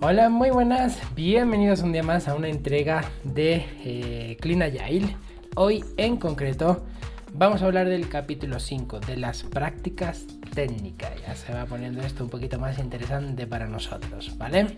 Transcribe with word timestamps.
Hola, 0.00 0.28
muy 0.28 0.50
buenas. 0.50 0.96
Bienvenidos 1.16 1.82
un 1.82 1.90
día 1.90 2.04
más 2.04 2.28
a 2.28 2.36
una 2.36 2.46
entrega 2.46 3.02
de 3.24 3.66
eh, 3.84 4.36
Clean 4.40 4.62
Agile. 4.62 5.16
Hoy 5.56 5.84
en 5.96 6.18
concreto 6.18 6.86
vamos 7.32 7.62
a 7.62 7.66
hablar 7.66 7.88
del 7.88 8.08
capítulo 8.08 8.60
5 8.60 9.00
de 9.00 9.16
las 9.16 9.42
prácticas 9.42 10.24
técnicas. 10.54 11.10
Ya 11.26 11.34
se 11.34 11.52
va 11.52 11.66
poniendo 11.66 12.00
esto 12.02 12.22
un 12.22 12.30
poquito 12.30 12.60
más 12.60 12.78
interesante 12.78 13.48
para 13.48 13.66
nosotros, 13.66 14.38
¿vale? 14.38 14.68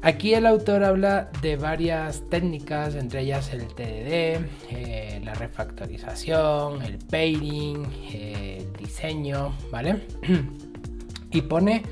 Aquí 0.00 0.32
el 0.34 0.46
autor 0.46 0.84
habla 0.84 1.28
de 1.42 1.56
varias 1.56 2.22
técnicas, 2.30 2.94
entre 2.94 3.22
ellas 3.22 3.52
el 3.52 3.66
TDD, 3.66 4.46
eh, 4.70 5.20
la 5.24 5.34
refactorización, 5.34 6.82
el 6.82 6.98
pairing, 6.98 7.84
eh, 8.12 8.58
el 8.60 8.72
diseño, 8.74 9.56
¿vale? 9.72 10.06
y 11.32 11.42
pone 11.42 11.82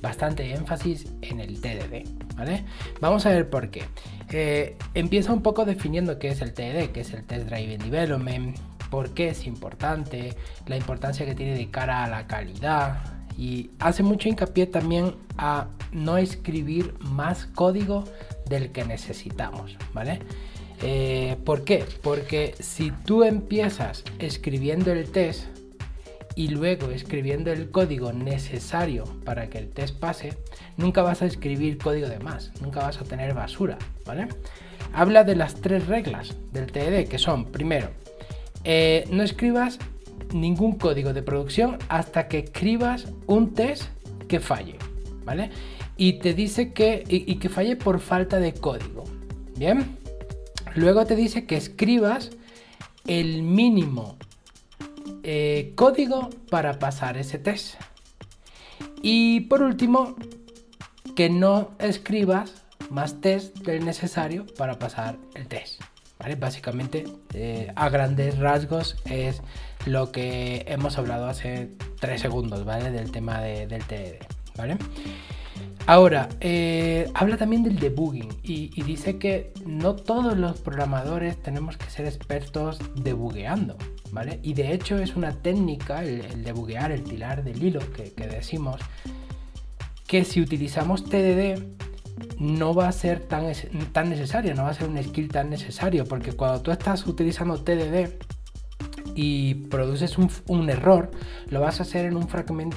bastante 0.00 0.52
énfasis 0.52 1.06
en 1.22 1.40
el 1.40 1.60
TDD, 1.60 2.04
¿vale? 2.36 2.64
Vamos 3.00 3.26
a 3.26 3.30
ver 3.30 3.48
por 3.48 3.70
qué. 3.70 3.84
Eh, 4.30 4.76
empieza 4.94 5.32
un 5.32 5.42
poco 5.42 5.64
definiendo 5.64 6.18
qué 6.18 6.28
es 6.28 6.42
el 6.42 6.52
TDD, 6.52 6.92
qué 6.92 7.00
es 7.00 7.12
el 7.12 7.24
Test 7.24 7.48
Driven 7.48 7.78
Development, 7.78 8.56
por 8.90 9.10
qué 9.10 9.28
es 9.28 9.46
importante, 9.46 10.34
la 10.66 10.76
importancia 10.76 11.26
que 11.26 11.34
tiene 11.34 11.54
de 11.56 11.70
cara 11.70 12.04
a 12.04 12.08
la 12.08 12.26
calidad 12.26 12.98
y 13.38 13.70
hace 13.78 14.02
mucho 14.02 14.28
hincapié 14.28 14.66
también 14.66 15.14
a 15.36 15.68
no 15.92 16.16
escribir 16.16 16.94
más 17.00 17.46
código 17.46 18.04
del 18.48 18.72
que 18.72 18.84
necesitamos, 18.84 19.76
¿vale? 19.92 20.20
Eh, 20.82 21.36
¿Por 21.44 21.64
qué? 21.64 21.84
Porque 22.02 22.54
si 22.60 22.90
tú 22.90 23.24
empiezas 23.24 24.04
escribiendo 24.18 24.92
el 24.92 25.10
test 25.10 25.55
y 26.36 26.48
luego 26.48 26.90
escribiendo 26.90 27.50
el 27.50 27.70
código 27.70 28.12
necesario 28.12 29.04
para 29.24 29.48
que 29.48 29.58
el 29.58 29.70
test 29.70 29.98
pase, 29.98 30.34
nunca 30.76 31.02
vas 31.02 31.22
a 31.22 31.26
escribir 31.26 31.78
código 31.78 32.08
de 32.08 32.20
más, 32.20 32.52
nunca 32.60 32.80
vas 32.80 33.00
a 33.00 33.04
tener 33.04 33.34
basura, 33.34 33.78
¿vale? 34.04 34.28
Habla 34.92 35.24
de 35.24 35.34
las 35.34 35.54
tres 35.56 35.86
reglas 35.86 36.36
del 36.52 36.70
TED, 36.70 37.08
que 37.08 37.18
son, 37.18 37.46
primero, 37.46 37.88
eh, 38.64 39.04
no 39.10 39.22
escribas 39.22 39.78
ningún 40.32 40.76
código 40.76 41.14
de 41.14 41.22
producción 41.22 41.78
hasta 41.88 42.28
que 42.28 42.40
escribas 42.40 43.06
un 43.26 43.54
test 43.54 43.84
que 44.28 44.38
falle, 44.38 44.76
¿vale? 45.24 45.50
Y 45.96 46.18
te 46.18 46.34
dice 46.34 46.74
que, 46.74 47.02
y 47.08 47.36
que 47.36 47.48
falle 47.48 47.76
por 47.76 47.98
falta 47.98 48.38
de 48.38 48.52
código, 48.52 49.04
¿bien? 49.56 49.96
Luego 50.74 51.06
te 51.06 51.16
dice 51.16 51.46
que 51.46 51.56
escribas 51.56 52.30
el 53.06 53.42
mínimo 53.42 54.18
eh, 55.28 55.72
código 55.74 56.30
para 56.50 56.78
pasar 56.78 57.16
ese 57.16 57.40
test. 57.40 57.74
Y 59.02 59.40
por 59.40 59.60
último, 59.60 60.14
que 61.16 61.30
no 61.30 61.72
escribas 61.80 62.62
más 62.90 63.20
test 63.20 63.56
del 63.58 63.84
necesario 63.84 64.46
para 64.56 64.78
pasar 64.78 65.16
el 65.34 65.48
test. 65.48 65.82
Básicamente, 66.38 67.04
eh, 67.34 67.72
a 67.74 67.88
grandes 67.88 68.38
rasgos, 68.38 68.96
es 69.04 69.42
lo 69.84 70.12
que 70.12 70.64
hemos 70.68 70.96
hablado 70.96 71.26
hace 71.26 71.70
3 71.98 72.20
segundos. 72.20 72.64
Del 72.64 73.10
tema 73.10 73.40
del 73.40 73.84
TDD, 73.84 74.24
¿vale? 74.56 74.78
Ahora, 75.88 76.28
eh, 76.40 77.10
habla 77.14 77.36
también 77.36 77.64
del 77.64 77.80
debugging 77.80 78.28
y, 78.44 78.70
y, 78.74 78.82
dice 78.82 79.18
que 79.18 79.52
no 79.64 79.94
todos 79.94 80.36
los 80.36 80.60
programadores 80.60 81.40
tenemos 81.40 81.76
que 81.76 81.90
ser 81.90 82.06
expertos 82.06 82.78
debugueando, 82.96 83.76
y 84.42 84.54
de 84.54 84.72
hecho 84.72 84.98
es 84.98 85.16
una 85.16 85.32
técnica, 85.32 86.02
el, 86.02 86.42
de 86.42 86.52
buguear, 86.52 86.92
el 86.92 87.02
tirar 87.02 87.44
del 87.44 87.62
hilo 87.62 87.80
que, 87.92 88.26
decimos, 88.26 88.80
que 90.06 90.24
si 90.24 90.40
utilizamos 90.40 91.04
TDD 91.04 91.62
no 92.38 92.74
va 92.74 92.88
a 92.88 92.92
ser 92.92 93.20
tan, 93.20 93.52
tan 93.92 94.08
necesario, 94.08 94.54
no 94.54 94.62
va 94.62 94.70
a 94.70 94.74
ser 94.74 94.88
un 94.88 95.02
skill 95.02 95.28
tan 95.28 95.50
necesario, 95.50 96.04
porque 96.04 96.32
cuando 96.32 96.62
tú 96.62 96.70
estás 96.70 97.06
utilizando 97.06 97.62
TDD 97.62 98.10
y 99.14 99.54
produces 99.54 100.16
un, 100.18 100.70
error, 100.70 101.10
lo 101.48 101.60
vas 101.60 101.80
a 101.80 101.82
hacer 101.82 102.06
en 102.06 102.16
un 102.16 102.28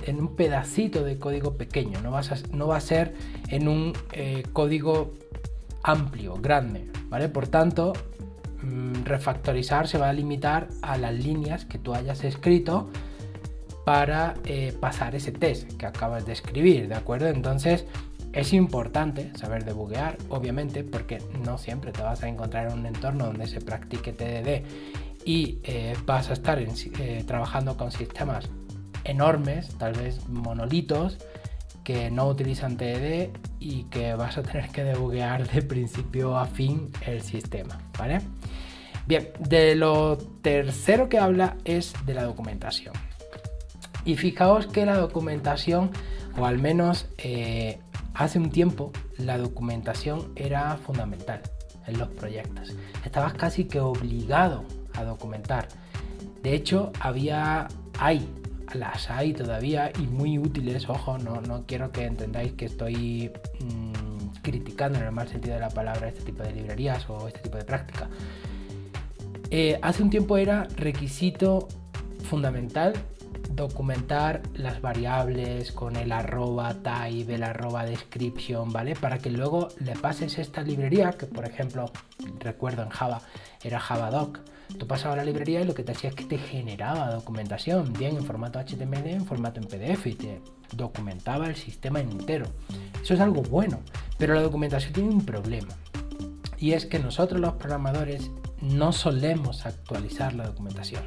en 0.06 0.20
un 0.20 0.36
pedacito 0.36 1.04
de 1.04 1.20
código 1.20 1.58
pequeño, 1.58 2.02
no, 2.02 2.12
vas 2.12 2.50
no 2.52 2.68
va 2.68 2.78
a 2.78 2.81
ser 2.81 3.14
en 3.50 3.68
un 3.68 3.94
eh, 4.14 4.44
código 4.54 5.14
amplio, 5.84 6.36
grande, 6.36 6.90
¿vale? 7.09 7.30
Por 7.30 7.48
tanto, 7.48 7.94
refactorizar 9.03 9.88
se 9.88 9.97
va 9.97 10.09
a 10.09 10.14
limitar 10.14 10.68
a 10.81 10.97
las 10.97 11.14
líneas 11.14 11.66
que 11.66 11.78
tú 11.78 11.94
hayas 11.94 12.24
escrito 12.24 12.90
para 13.86 14.36
eh, 14.46 14.75
pasar 14.80 15.16
ese 15.16 15.31
test 15.31 15.72
que 15.78 15.86
acabas 15.86 16.25
de 16.25 16.34
escribir, 16.34 16.88
¿de 16.88 16.96
acuerdo? 16.96 17.28
Entonces 17.28 17.86
es 18.34 18.53
importante 18.53 19.31
saber 19.36 19.66
debuguear, 19.66 20.18
obviamente, 20.30 20.84
porque 20.84 21.19
no 21.44 21.58
siempre 21.58 21.92
te 21.92 22.02
vas 22.02 22.22
a 22.22 22.28
encontrar 22.28 22.68
en 22.68 22.80
un 22.80 22.86
entorno 22.86 23.25
donde 23.25 23.48
se 23.48 23.62
practique 23.62 24.14
TDD 24.14 24.64
y 25.25 25.59
eh, 25.64 25.96
vas 26.06 26.30
a 26.30 26.34
estar 26.34 26.59
eh, 26.59 27.24
trabajando 27.25 27.78
con 27.78 27.92
sistemas 27.92 28.50
enormes, 29.06 29.75
tal 29.78 29.94
vez 29.94 30.28
monolitos, 30.28 31.18
que 31.90 32.12
no 32.12 32.28
utilizan 32.28 32.78
TDD 32.78 33.36
y 33.60 33.86
que 33.86 34.14
vas 34.14 34.38
a 34.38 34.44
tener 34.44 34.70
que 34.70 34.84
debuguear 34.84 35.48
de 35.50 35.64
principio 35.64 36.38
a 36.38 36.46
fin 36.46 36.92
el 37.04 37.24
sistema, 37.24 37.80
¿vale? 37.98 38.20
Bien, 39.08 39.30
de 39.40 39.76
lo 39.76 40.16
tercero 40.44 41.10
que 41.10 41.18
habla 41.18 41.58
es 41.66 41.96
de 42.06 42.14
la 42.14 42.26
documentación. 42.26 42.94
Y 44.06 44.18
fijaos 44.18 44.68
que 44.68 44.86
la 44.86 45.00
documentación, 45.00 45.90
o 46.38 46.46
al 46.46 46.60
menos 46.60 47.08
eh, 47.18 47.80
hace 48.14 48.38
un 48.38 48.52
tiempo, 48.52 48.92
la 49.18 49.40
documentación 49.40 50.32
era 50.36 50.78
fundamental 50.78 51.42
en 51.88 51.98
los 51.98 52.10
proyectos. 52.10 52.76
Estabas 53.04 53.34
casi 53.34 53.66
que 53.66 53.80
obligado 53.80 54.64
a 54.94 55.04
documentar. 55.04 55.70
De 56.44 56.54
hecho, 56.54 56.92
había, 57.00 57.68
hay 57.98 58.30
las 58.74 59.09
hay 59.09 59.34
todavía 59.34 59.91
y 60.00 60.07
muy 60.07 60.38
útiles, 60.38 60.88
ojo, 60.90 61.18
no, 61.18 61.41
no 61.41 61.66
quiero 61.66 61.91
que 61.91 62.06
entendáis 62.06 62.53
que 62.53 62.66
estoy 62.66 63.31
mm, 63.59 64.41
criticando 64.41 65.00
en 65.00 65.06
el 65.06 65.12
mal 65.12 65.28
sentido 65.28 65.56
de 65.56 65.62
la 65.62 65.69
palabra 65.69 66.07
este 66.07 66.24
tipo 66.24 66.44
de 66.44 66.53
librerías 66.53 67.09
o 67.09 67.28
este 67.28 67.40
tipo 67.40 67.57
de 67.57 67.63
práctica. 67.63 68.09
Eh, 69.52 69.80
hace 69.81 70.03
un 70.03 70.09
tiempo 70.09 70.38
era 70.38 70.68
requisito 70.75 71.68
fundamental 72.24 72.94
documentar 73.50 74.41
las 74.53 74.81
variables 74.81 75.72
con 75.72 75.96
el 75.96 76.12
arroba 76.12 76.75
type, 76.75 77.36
el 77.36 77.44
arroba 77.44 77.86
description, 77.86 78.72
¿vale? 78.72 78.96
Para 78.96 79.18
que 79.18 79.30
luego 79.30 79.68
le 79.80 79.96
pases 79.96 80.38
esta 80.38 80.62
librería, 80.62 81.12
que 81.12 81.25
por 81.25 81.46
ejemplo, 81.46 81.91
recuerdo 82.40 82.84
en 82.84 82.90
Java, 82.90 83.22
era 83.63 83.80
JavaDoc, 83.80 84.40
Tú 84.78 84.88
pasabas 84.88 85.16
a 85.16 85.18
la 85.18 85.25
librería 85.25 85.62
y 85.62 85.66
lo 85.66 85.74
que 85.74 85.84
te 85.84 85.91
hacía 85.91 86.09
es 86.12 86.16
que 86.16 86.25
te 86.25 86.38
generaba 86.38 87.12
documentación, 87.12 87.91
bien 87.94 88.18
en 88.18 88.25
formato 88.25 88.59
HTML, 88.59 89.07
en 89.07 89.25
formato 89.25 89.59
en 89.59 89.68
PDF, 89.68 90.07
y 90.07 90.16
te 90.16 90.41
documentaba 90.75 91.47
el 91.47 91.56
sistema 91.56 92.00
entero. 92.00 92.46
Eso 93.02 93.13
es 93.13 93.19
algo 93.19 93.41
bueno, 93.41 93.80
pero 94.18 94.35
la 94.35 94.41
documentación 94.41 94.94
tiene 94.94 95.09
un 95.09 95.25
problema. 95.25 95.74
Y 96.57 96.74
es 96.74 96.85
que 96.85 97.00
nosotros 97.00 97.40
los 97.41 97.53
programadores 97.53 98.30
no 98.62 98.91
solemos 98.91 99.66
actualizar 99.66 100.34
la 100.34 100.46
documentación. 100.46 101.03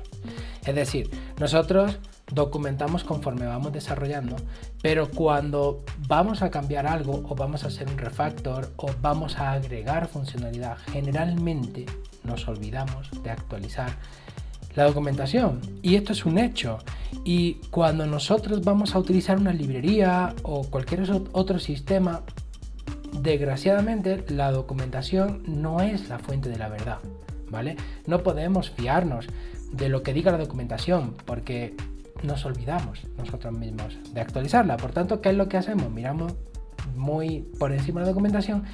Es 0.65 0.75
decir, 0.75 1.11
nosotros 1.39 1.99
documentamos 2.33 3.05
conforme 3.05 3.47
vamos 3.47 3.73
desarrollando, 3.73 4.37
pero 4.81 5.11
cuando 5.11 5.85
vamos 6.09 6.43
a 6.43 6.51
cambiar 6.51 6.87
algo 6.87 7.23
o 7.29 7.35
vamos 7.35 7.65
a 7.65 7.69
hacer 7.69 7.89
un 7.89 7.99
refactor 7.99 8.73
o 8.77 8.91
vamos 9.01 9.37
a 9.37 9.53
agregar 9.53 10.09
funcionalidad, 10.09 10.79
generalmente 10.93 11.87
nos 12.25 12.47
olvidamos 12.49 13.11
de 13.23 13.31
actualizar 13.31 13.97
la 14.75 14.85
documentación. 14.85 15.61
Y 15.83 15.97
esto 15.97 16.13
es 16.13 16.25
un 16.25 16.39
hecho. 16.39 16.79
Y 17.25 17.55
cuando 17.71 18.07
nosotros 18.07 18.63
vamos 18.63 18.95
a 18.95 18.99
utilizar 18.99 19.39
una 19.39 19.53
librería 19.53 20.35
o 20.43 20.63
cualquier 20.65 21.09
otro 21.33 21.59
sistema, 21.59 22.23
desgraciadamente 23.21 24.25
la 24.29 24.51
documentación 24.51 25.43
no 25.47 25.81
es 25.81 26.09
la 26.09 26.19
fuente 26.19 26.49
de 26.49 26.59
la 26.59 26.69
verdad. 26.69 26.99
¿Vale? 27.51 27.77
No 28.07 28.23
podemos 28.23 28.71
fiarnos 28.71 29.27
de 29.73 29.89
lo 29.89 30.03
que 30.03 30.15
diga 30.15 30.33
la 30.33 30.39
documentación 30.39 31.15
porque 31.27 31.75
nos 32.23 32.45
olvidamos 32.47 33.01
nosotros 33.19 33.53
mismos 33.53 33.99
de 34.15 34.21
actualizarla. 34.21 34.79
Por 34.79 34.93
tanto, 34.93 35.21
¿qué 35.21 35.31
es 35.31 35.37
lo 35.37 35.49
que 35.49 35.59
hacemos? 35.59 35.91
Miramos 35.91 36.33
muy 36.97 37.41
por 37.59 37.73
encima 37.73 38.01
de 38.01 38.07
la 38.07 38.13
documentación, 38.13 38.65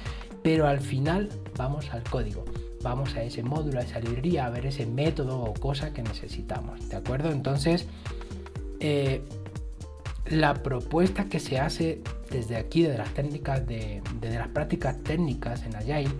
pero 0.43 0.67
al 0.67 0.79
final 0.79 1.29
vamos 1.57 1.89
al 1.91 2.03
código 2.03 2.45
vamos 2.81 3.15
a 3.15 3.23
ese 3.23 3.43
módulo, 3.43 3.79
a 3.79 3.83
esa 3.83 3.99
librería, 3.99 4.45
a 4.45 4.49
ver 4.49 4.65
ese 4.65 4.85
método 4.85 5.41
o 5.41 5.53
cosa 5.53 5.93
que 5.93 6.01
necesitamos, 6.01 6.89
¿de 6.89 6.97
acuerdo? 6.97 7.31
Entonces, 7.31 7.85
eh, 8.79 9.21
la 10.25 10.53
propuesta 10.53 11.25
que 11.25 11.39
se 11.39 11.59
hace 11.59 12.01
desde 12.29 12.55
aquí, 12.55 12.83
de 12.83 12.97
las 12.97 13.09
técnicas, 13.13 13.65
de, 13.65 14.01
desde 14.19 14.37
las 14.37 14.49
prácticas 14.49 14.97
técnicas 15.03 15.63
en 15.63 15.75
Agile, 15.75 16.11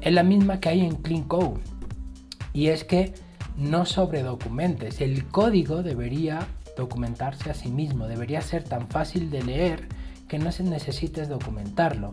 es 0.00 0.12
la 0.12 0.22
misma 0.22 0.60
que 0.60 0.68
hay 0.68 0.80
en 0.80 0.96
Clean 0.96 1.24
Code. 1.24 1.60
Y 2.52 2.68
es 2.68 2.84
que 2.84 3.14
no 3.56 3.86
sobredocumentes. 3.86 5.00
El 5.00 5.26
código 5.26 5.82
debería 5.82 6.46
documentarse 6.76 7.50
a 7.50 7.54
sí 7.54 7.70
mismo, 7.70 8.06
debería 8.06 8.40
ser 8.40 8.64
tan 8.64 8.88
fácil 8.88 9.30
de 9.30 9.42
leer 9.42 9.88
que 10.28 10.38
no 10.38 10.52
se 10.52 10.62
necesites 10.62 11.28
documentarlo. 11.28 12.12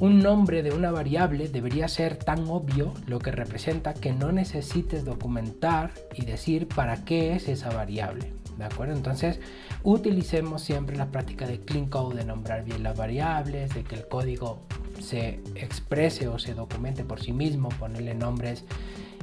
Un 0.00 0.18
nombre 0.18 0.64
de 0.64 0.72
una 0.72 0.90
variable 0.90 1.48
debería 1.48 1.86
ser 1.86 2.16
tan 2.16 2.48
obvio 2.48 2.92
lo 3.06 3.20
que 3.20 3.30
representa 3.30 3.94
que 3.94 4.12
no 4.12 4.32
necesites 4.32 5.04
documentar 5.04 5.92
y 6.14 6.24
decir 6.24 6.66
para 6.66 7.04
qué 7.04 7.34
es 7.34 7.46
esa 7.48 7.70
variable. 7.70 8.32
¿De 8.58 8.64
acuerdo? 8.64 8.94
Entonces, 8.94 9.38
utilicemos 9.84 10.62
siempre 10.62 10.96
la 10.96 11.06
práctica 11.06 11.46
de 11.46 11.60
clean 11.60 11.86
code, 11.86 12.16
de 12.16 12.24
nombrar 12.24 12.64
bien 12.64 12.82
las 12.82 12.96
variables, 12.96 13.72
de 13.74 13.84
que 13.84 13.94
el 13.94 14.08
código 14.08 14.60
se 15.00 15.40
exprese 15.54 16.26
o 16.26 16.38
se 16.38 16.54
documente 16.54 17.04
por 17.04 17.20
sí 17.20 17.32
mismo, 17.32 17.68
ponerle 17.68 18.14
nombres 18.14 18.64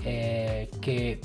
eh, 0.06 0.70
que 0.80 1.20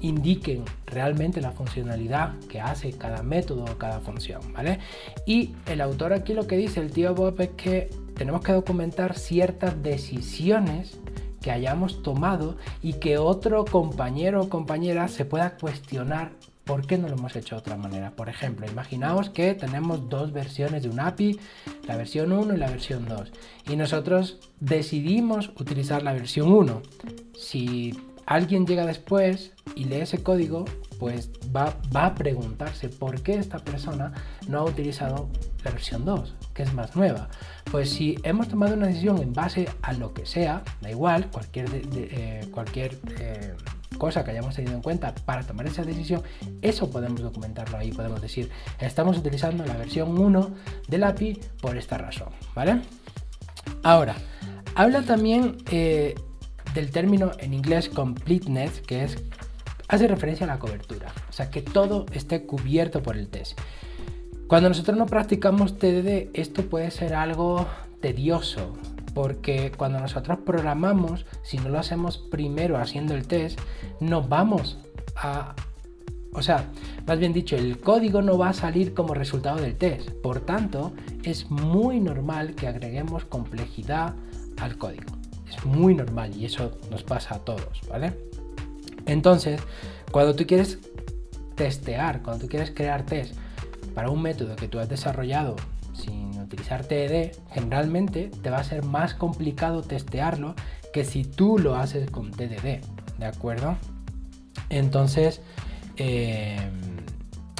indiquen 0.00 0.64
realmente 0.86 1.40
la 1.40 1.52
funcionalidad 1.52 2.38
que 2.48 2.60
hace 2.60 2.92
cada 2.92 3.22
método 3.22 3.64
o 3.64 3.78
cada 3.78 4.00
función, 4.00 4.52
¿vale? 4.52 4.78
Y 5.26 5.54
el 5.66 5.80
autor 5.80 6.12
aquí 6.12 6.34
lo 6.34 6.46
que 6.46 6.56
dice, 6.56 6.80
el 6.80 6.90
tío 6.90 7.14
Bob, 7.14 7.40
es 7.40 7.50
que 7.50 7.90
tenemos 8.20 8.42
que 8.42 8.52
documentar 8.52 9.16
ciertas 9.16 9.82
decisiones 9.82 10.98
que 11.40 11.50
hayamos 11.50 12.02
tomado 12.02 12.58
y 12.82 12.92
que 13.00 13.16
otro 13.16 13.64
compañero 13.64 14.42
o 14.42 14.50
compañera 14.50 15.08
se 15.08 15.24
pueda 15.24 15.56
cuestionar 15.56 16.32
¿Por 16.64 16.86
qué 16.86 16.98
no 16.98 17.08
lo 17.08 17.14
hemos 17.14 17.34
hecho 17.34 17.56
de 17.56 17.60
otra 17.60 17.76
manera? 17.76 18.12
Por 18.12 18.28
ejemplo, 18.28 18.64
imaginaos 18.70 19.30
que 19.30 19.54
tenemos 19.54 20.08
dos 20.08 20.32
versiones 20.32 20.84
de 20.84 20.90
un 20.90 21.00
API, 21.00 21.40
la 21.88 21.96
versión 21.96 22.30
1 22.30 22.54
y 22.54 22.58
la 22.58 22.70
versión 22.70 23.08
2, 23.08 23.32
y 23.70 23.74
nosotros 23.74 24.38
decidimos 24.60 25.50
utilizar 25.58 26.04
la 26.04 26.12
versión 26.12 26.52
1. 26.52 26.82
Si 27.34 27.98
alguien 28.30 28.64
llega 28.64 28.86
después 28.86 29.50
y 29.74 29.86
lee 29.86 30.02
ese 30.02 30.22
código, 30.22 30.64
pues 31.00 31.30
va, 31.54 31.74
a 31.94 32.14
preguntarse 32.14 32.88
por 32.88 33.22
qué 33.22 33.34
esta 33.34 33.58
persona 33.58 34.12
no 34.46 34.60
ha 34.60 34.64
utilizado 34.64 35.28
la 35.64 35.72
versión 35.72 36.04
2, 36.04 36.36
que 36.54 36.62
es 36.62 36.72
más 36.72 36.94
nueva. 36.94 37.28
Pues 37.72 37.90
si 37.90 38.18
hemos 38.22 38.46
tomado 38.46 38.74
una 38.74 38.86
decisión 38.86 39.20
en 39.20 39.32
base 39.32 39.68
a 39.82 39.94
lo 39.94 40.14
que 40.14 40.26
sea, 40.26 40.62
da 40.80 40.88
igual, 40.88 41.28
cualquier, 41.32 41.66
eh, 41.92 42.46
cualquier 42.52 43.00
eh, 43.18 43.56
cosa 43.98 44.22
que 44.22 44.30
hayamos 44.30 44.54
tenido 44.54 44.76
en 44.76 44.82
cuenta 44.82 45.12
para 45.12 45.42
tomar 45.42 45.66
esa 45.66 45.82
decisión, 45.82 46.22
eso 46.62 46.88
podemos 46.88 47.20
documentarlo 47.22 47.78
ahí, 47.78 47.90
podemos 47.90 48.22
decir, 48.22 48.48
estamos 48.78 49.18
utilizando 49.18 49.66
la 49.66 49.76
versión 49.76 50.16
1 50.16 50.50
del 50.86 51.02
API 51.02 51.40
por 51.60 51.76
esta 51.76 51.98
razón, 51.98 52.28
¿vale? 52.54 52.80
Ahora, 53.82 54.14
habla 54.76 55.02
también... 55.02 55.56
Eh, 55.72 56.14
del 56.74 56.90
término 56.90 57.32
en 57.38 57.54
inglés 57.54 57.88
completeness, 57.88 58.80
que 58.80 59.04
es 59.04 59.18
hace 59.88 60.06
referencia 60.06 60.44
a 60.44 60.48
la 60.48 60.58
cobertura, 60.58 61.12
o 61.28 61.32
sea, 61.32 61.50
que 61.50 61.62
todo 61.62 62.06
esté 62.12 62.46
cubierto 62.46 63.02
por 63.02 63.16
el 63.16 63.28
test. 63.28 63.58
Cuando 64.46 64.68
nosotros 64.68 64.96
no 64.96 65.06
practicamos 65.06 65.78
TDD, 65.78 66.30
esto 66.32 66.64
puede 66.64 66.90
ser 66.90 67.14
algo 67.14 67.66
tedioso, 68.00 68.76
porque 69.14 69.72
cuando 69.76 70.00
nosotros 70.00 70.38
programamos, 70.44 71.26
si 71.42 71.58
no 71.58 71.68
lo 71.68 71.78
hacemos 71.78 72.18
primero 72.18 72.78
haciendo 72.78 73.14
el 73.14 73.26
test, 73.26 73.60
no 74.00 74.22
vamos 74.22 74.78
a... 75.16 75.54
O 76.32 76.42
sea, 76.42 76.66
más 77.06 77.18
bien 77.18 77.32
dicho, 77.32 77.56
el 77.56 77.80
código 77.80 78.22
no 78.22 78.38
va 78.38 78.50
a 78.50 78.52
salir 78.52 78.94
como 78.94 79.14
resultado 79.14 79.60
del 79.60 79.76
test. 79.76 80.10
Por 80.10 80.40
tanto, 80.40 80.92
es 81.24 81.50
muy 81.50 81.98
normal 81.98 82.54
que 82.54 82.68
agreguemos 82.68 83.24
complejidad 83.24 84.14
al 84.58 84.78
código. 84.78 85.19
Muy 85.64 85.94
normal 85.94 86.34
y 86.36 86.46
eso 86.46 86.72
nos 86.90 87.02
pasa 87.02 87.36
a 87.36 87.38
todos, 87.38 87.80
¿vale? 87.88 88.12
Entonces, 89.06 89.60
cuando 90.10 90.34
tú 90.34 90.46
quieres 90.46 90.78
testear, 91.54 92.22
cuando 92.22 92.44
tú 92.44 92.48
quieres 92.48 92.70
crear 92.70 93.04
test 93.04 93.34
para 93.94 94.10
un 94.10 94.22
método 94.22 94.56
que 94.56 94.68
tú 94.68 94.78
has 94.78 94.88
desarrollado 94.88 95.56
sin 95.94 96.38
utilizar 96.40 96.84
TED, 96.84 97.32
generalmente 97.52 98.30
te 98.42 98.50
va 98.50 98.58
a 98.58 98.64
ser 98.64 98.82
más 98.82 99.14
complicado 99.14 99.82
testearlo 99.82 100.54
que 100.92 101.04
si 101.04 101.24
tú 101.24 101.58
lo 101.58 101.76
haces 101.76 102.10
con 102.10 102.30
TDD, 102.30 102.80
¿de 103.18 103.26
acuerdo? 103.26 103.76
Entonces, 104.68 105.40
eh, 105.96 106.56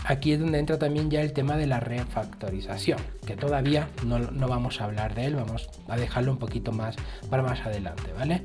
aquí 0.04 0.32
es 0.32 0.40
donde 0.40 0.58
entra 0.58 0.78
también 0.78 1.10
ya 1.10 1.20
el 1.20 1.32
tema 1.32 1.56
de 1.56 1.66
la 1.66 1.80
refactorización, 1.80 2.98
que 3.26 3.36
todavía 3.36 3.88
no, 4.04 4.48
vamos 4.48 4.80
a 4.80 4.84
hablar 4.84 5.14
de 5.14 5.26
él, 5.26 5.36
vamos 5.36 5.68
a 5.88 5.96
dejarlo 5.96 6.32
un 6.32 6.38
poquito 6.38 6.72
más 6.72 6.96
para 7.28 7.42
más 7.42 7.60
adelante, 7.60 8.12
¿vale? 8.16 8.42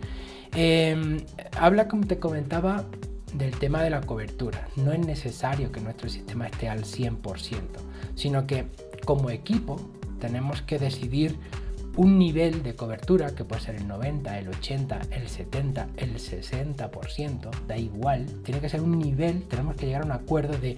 Em, 0.53 1.19
habla, 1.57 1.87
como 1.87 2.05
te 2.05 2.19
comentaba, 2.19 2.85
del 3.33 3.51
tema 3.57 3.83
de 3.83 3.89
la 3.89 4.01
cobertura. 4.01 4.67
No 4.77 4.93
es 4.93 4.99
necesario 4.99 5.71
que 5.71 5.81
nuestro 5.81 6.09
sistema 6.09 6.47
esté 6.47 6.69
al 6.69 6.85
100%, 6.85 7.61
sino 8.15 8.47
que 8.47 8.67
como 9.03 9.29
equipo 9.29 9.79
tenemos 10.19 10.61
que 10.61 10.79
decidir 10.79 11.37
un 11.97 12.19
nivel 12.19 12.63
de 12.63 12.75
cobertura 12.75 13.35
que 13.35 13.45
puede 13.45 13.61
ser 13.61 13.75
el 13.75 13.87
90, 13.87 14.39
el 14.39 14.49
80, 14.49 15.01
el 15.11 15.29
70, 15.29 15.87
el 15.97 16.15
60%, 16.15 17.49
da 17.67 17.77
igual, 17.77 18.25
tiene 18.43 18.59
que 18.59 18.69
ser 18.69 18.81
un 18.81 18.99
nivel, 18.99 19.43
tenemos 19.43 19.75
que 19.75 19.85
llegar 19.85 20.01
a 20.01 20.05
un 20.05 20.11
acuerdo 20.11 20.57
de 20.57 20.77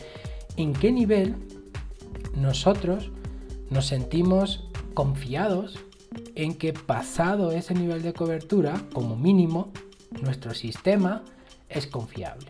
en 0.57 0.73
qué 0.73 0.91
nivel 0.91 1.35
nosotros 2.35 3.11
nos 3.69 3.87
sentimos 3.87 4.63
confiados 4.93 5.79
en 6.35 6.55
que 6.55 6.73
pasado 6.73 7.51
ese 7.51 7.73
nivel 7.73 8.01
de 8.01 8.13
cobertura, 8.13 8.81
como 8.93 9.15
mínimo, 9.15 9.71
nuestro 10.21 10.53
sistema 10.53 11.23
es 11.69 11.87
confiable. 11.87 12.47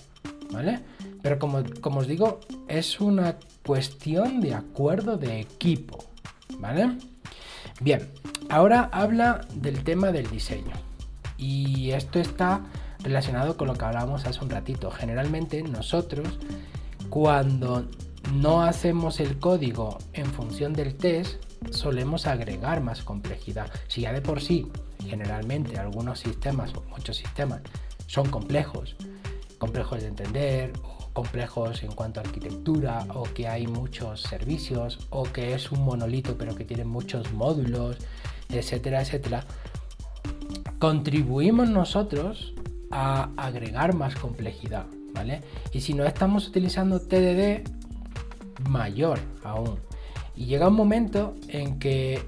¿Vale? 0.51 0.79
Pero 1.21 1.39
como, 1.39 1.63
como 1.81 1.99
os 1.99 2.07
digo, 2.07 2.39
es 2.69 3.01
una 3.01 3.37
cuestión 3.65 4.39
de 4.39 4.53
acuerdo 4.53 5.17
de 5.17 5.41
equipo. 5.41 6.05
¿Vale? 6.59 6.97
Bien, 7.81 8.09
ahora 8.49 8.89
habla 8.93 9.41
del 9.53 9.83
tema 9.83 10.11
del 10.13 10.29
diseño. 10.29 10.73
Y 11.37 11.91
esto 11.91 12.19
está 12.19 12.61
relacionado 13.03 13.57
con 13.57 13.67
lo 13.67 13.75
que 13.75 13.85
hablábamos 13.85 14.25
hace 14.25 14.43
un 14.43 14.49
ratito. 14.49 14.89
Generalmente 14.89 15.61
nosotros 15.63 16.39
cuando 17.09 17.85
no 18.33 18.61
hacemos 18.61 19.19
el 19.19 19.39
código 19.39 19.97
en 20.13 20.25
función 20.25 20.73
del 20.73 20.95
test, 20.95 21.41
solemos 21.71 22.27
agregar 22.27 22.81
más 22.81 23.03
complejidad. 23.03 23.71
Si 23.87 24.01
ya 24.01 24.13
de 24.13 24.21
por 24.21 24.41
sí, 24.41 24.71
generalmente 25.05 25.77
algunos 25.77 26.19
sistemas 26.19 26.73
o 26.75 26.83
muchos 26.89 27.17
sistemas 27.17 27.61
son 28.07 28.29
complejos, 28.29 28.95
complejos 29.57 30.01
de 30.01 30.07
entender, 30.07 30.73
complejos 31.13 31.83
en 31.83 31.91
cuanto 31.91 32.19
a 32.19 32.23
arquitectura, 32.23 33.07
o 33.13 33.23
que 33.23 33.47
hay 33.47 33.65
muchos 33.65 34.21
servicios, 34.21 34.99
o 35.09 35.23
que 35.23 35.53
es 35.53 35.71
un 35.71 35.83
monolito 35.83 36.37
pero 36.37 36.55
que 36.55 36.65
tiene 36.65 36.83
muchos 36.83 37.33
módulos, 37.33 37.97
etcétera, 38.49 39.01
etcétera, 39.01 39.45
contribuimos 40.79 41.69
nosotros 41.69 42.53
a 42.91 43.29
agregar 43.35 43.95
más 43.95 44.15
complejidad. 44.15 44.85
Y 45.71 45.81
si 45.81 45.93
no 45.93 46.05
estamos 46.05 46.47
utilizando 46.47 46.99
TDD, 46.99 47.67
mayor 48.69 49.19
aún. 49.43 49.79
Y 50.35 50.45
llega 50.45 50.67
un 50.67 50.75
momento 50.75 51.35
en 51.47 51.79
que 51.79 52.21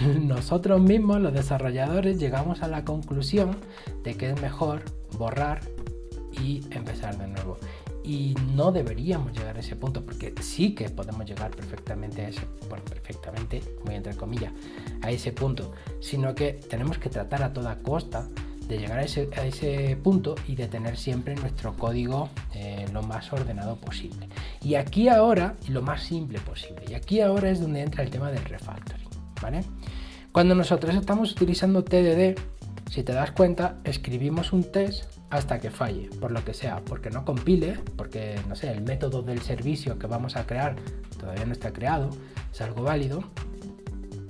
nosotros 0.20 0.80
mismos, 0.80 1.20
los 1.20 1.32
desarrolladores, 1.32 2.18
llegamos 2.18 2.62
a 2.62 2.68
la 2.68 2.84
conclusión 2.84 3.56
de 4.04 4.14
que 4.14 4.30
es 4.30 4.40
mejor 4.40 4.82
borrar 5.18 5.60
y 6.40 6.62
empezar 6.70 7.18
de 7.18 7.26
nuevo. 7.26 7.58
Y 8.04 8.34
no 8.54 8.72
deberíamos 8.72 9.36
llegar 9.36 9.56
a 9.56 9.60
ese 9.60 9.76
punto, 9.76 10.02
porque 10.02 10.34
sí 10.40 10.74
que 10.74 10.88
podemos 10.88 11.26
llegar 11.26 11.50
perfectamente 11.50 12.24
a 12.24 12.28
ese, 12.28 12.40
bueno, 12.68 12.84
perfectamente, 12.84 13.62
muy 13.84 13.96
entre 13.96 14.16
comillas, 14.16 14.52
a 15.02 15.10
ese 15.10 15.32
punto, 15.32 15.72
sino 16.00 16.34
que 16.34 16.54
tenemos 16.54 16.96
que 16.96 17.10
tratar 17.10 17.42
a 17.42 17.52
toda 17.52 17.76
costa 17.82 18.28
de 18.68 18.78
llegar 18.78 18.98
a 18.98 19.02
ese, 19.02 19.96
punto 20.02 20.34
y 20.46 20.54
de 20.54 20.68
tener 20.68 20.96
siempre 20.96 21.34
nuestro 21.34 21.74
código 21.74 22.28
eh, 22.54 22.86
lo 22.92 23.02
más 23.02 23.32
ordenado 23.32 23.76
posible. 23.76 24.28
Y 24.62 24.74
aquí 24.74 25.08
ahora, 25.08 25.56
lo 25.68 25.82
más 25.82 26.02
simple 26.02 26.38
posible. 26.40 26.82
Y 26.88 26.94
aquí 26.94 27.20
ahora 27.20 27.50
es 27.50 27.60
donde 27.60 27.80
entra 27.80 28.04
el 28.04 28.10
tema 28.10 28.30
del 28.30 28.44
refactoring. 28.44 29.08
¿vale? 29.42 29.64
Cuando 30.32 30.54
nosotros 30.54 30.94
estamos 30.94 31.32
utilizando 31.32 31.82
TDD, 31.82 32.38
si 32.90 33.02
te 33.02 33.12
das 33.12 33.32
cuenta, 33.32 33.78
escribimos 33.84 34.52
un 34.52 34.64
test 34.64 35.04
hasta 35.30 35.58
que 35.58 35.70
falle, 35.70 36.08
por 36.20 36.30
lo 36.30 36.44
que 36.44 36.54
sea, 36.54 36.80
porque 36.84 37.10
no 37.10 37.24
compile, 37.24 37.78
porque 37.96 38.38
no 38.48 38.56
sé, 38.56 38.70
el 38.70 38.82
método 38.82 39.22
del 39.22 39.42
servicio 39.42 39.98
que 39.98 40.06
vamos 40.06 40.36
a 40.36 40.46
crear 40.46 40.76
todavía 41.18 41.44
no 41.44 41.52
está 41.52 41.72
creado, 41.72 42.10
es 42.52 42.60
algo 42.60 42.82
válido, 42.82 43.24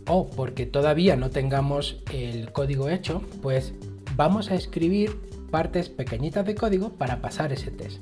o 0.09 0.29
porque 0.29 0.67
todavía 0.67 1.17
no 1.17 1.31
tengamos 1.31 2.03
el 2.13 2.51
código 2.53 2.89
hecho, 2.89 3.23
pues 3.43 3.75
vamos 4.19 4.51
a 4.51 4.57
escribir 4.57 5.17
partes 5.53 5.89
pequeñitas 5.89 6.45
de 6.45 6.57
código 6.57 6.91
para 6.91 7.23
pasar 7.23 7.53
ese 7.53 7.71
test. 7.71 8.01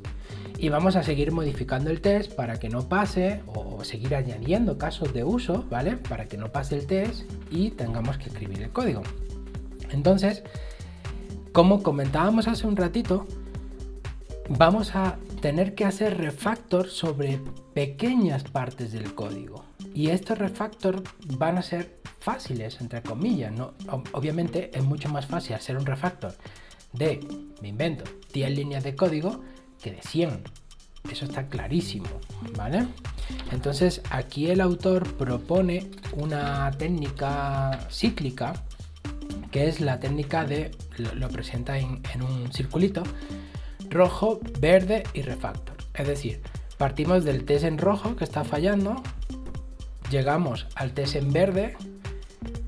Y 0.58 0.70
vamos 0.70 0.96
a 0.96 1.02
seguir 1.02 1.30
modificando 1.30 1.90
el 1.90 2.00
test 2.00 2.32
para 2.32 2.58
que 2.58 2.70
no 2.70 2.88
pase 2.88 3.42
o 3.46 3.85
seguir 3.85 4.14
añadiendo 4.14 4.78
casos 4.78 5.12
de 5.12 5.23
uso, 5.25 5.66
¿vale? 5.70 5.99
Para 5.99 6.25
que 6.25 6.38
no 6.38 6.50
pase 6.50 6.78
el 6.78 6.87
test 6.87 7.30
y 7.50 7.70
tengamos 7.70 8.16
que 8.16 8.30
escribir 8.30 8.62
el 8.62 8.70
código. 8.70 9.02
Entonces, 9.90 10.42
como 11.52 11.82
comentábamos 11.82 12.49
hace 12.49 12.66
un 12.66 12.76
ratito, 12.76 13.26
vamos 14.49 14.96
a 14.96 15.18
tener 15.42 15.75
que 15.75 15.85
hacer 15.85 16.16
refactor 16.16 16.88
sobre 16.88 17.40
pequeñas 17.75 18.42
partes 18.44 18.90
del 18.90 19.14
código. 19.14 19.65
Y 19.97 20.11
estos 20.11 20.37
refactor 20.37 21.03
van 21.38 21.57
a 21.57 21.62
ser 21.62 22.00
fáciles, 22.21 22.83
entre 22.83 23.00
comillas. 23.03 23.50
¿no? 23.50 23.73
Obviamente 24.12 24.71
es 24.76 24.85
mucho 24.85 25.09
más 25.09 25.25
fácil 25.25 25.57
hacer 25.57 25.79
un 25.79 25.87
refactor 25.87 26.35
de, 26.93 27.26
me 27.62 27.69
invento, 27.69 28.05
10 28.35 28.50
líneas 28.50 28.85
de 28.85 28.95
código 28.95 29.41
que 29.83 29.93
de 29.93 30.03
100. 30.03 30.43
Eso 31.11 31.25
está 31.25 31.49
clarísimo, 31.49 32.09
¿vale? 32.59 32.87
Entonces 33.53 34.03
aquí 34.11 34.50
el 34.50 34.61
autor 34.61 35.11
propone 35.15 35.88
una 36.12 36.71
técnica 36.73 37.87
cíclica 37.91 38.53
que 39.50 39.67
es 39.67 39.81
la 39.81 39.99
técnica 39.99 40.45
de, 40.45 40.73
lo, 41.15 41.29
presenta 41.31 41.79
en, 41.79 42.03
en 42.12 42.21
un 42.21 42.53
circulito, 42.53 43.03
rojo, 43.88 44.41
verde 44.61 45.05
y 45.15 45.23
refactor. 45.23 45.76
Es 45.95 46.07
decir, 46.07 46.43
partimos 46.76 47.25
del 47.25 47.47
test 47.47 47.65
en 47.65 47.79
rojo 47.79 48.15
que 48.15 48.25
está 48.25 48.45
fallando, 48.45 49.03
llegamos 50.11 50.67
al 50.75 50.93
test 50.93 51.17
en 51.17 51.33
verde 51.33 51.77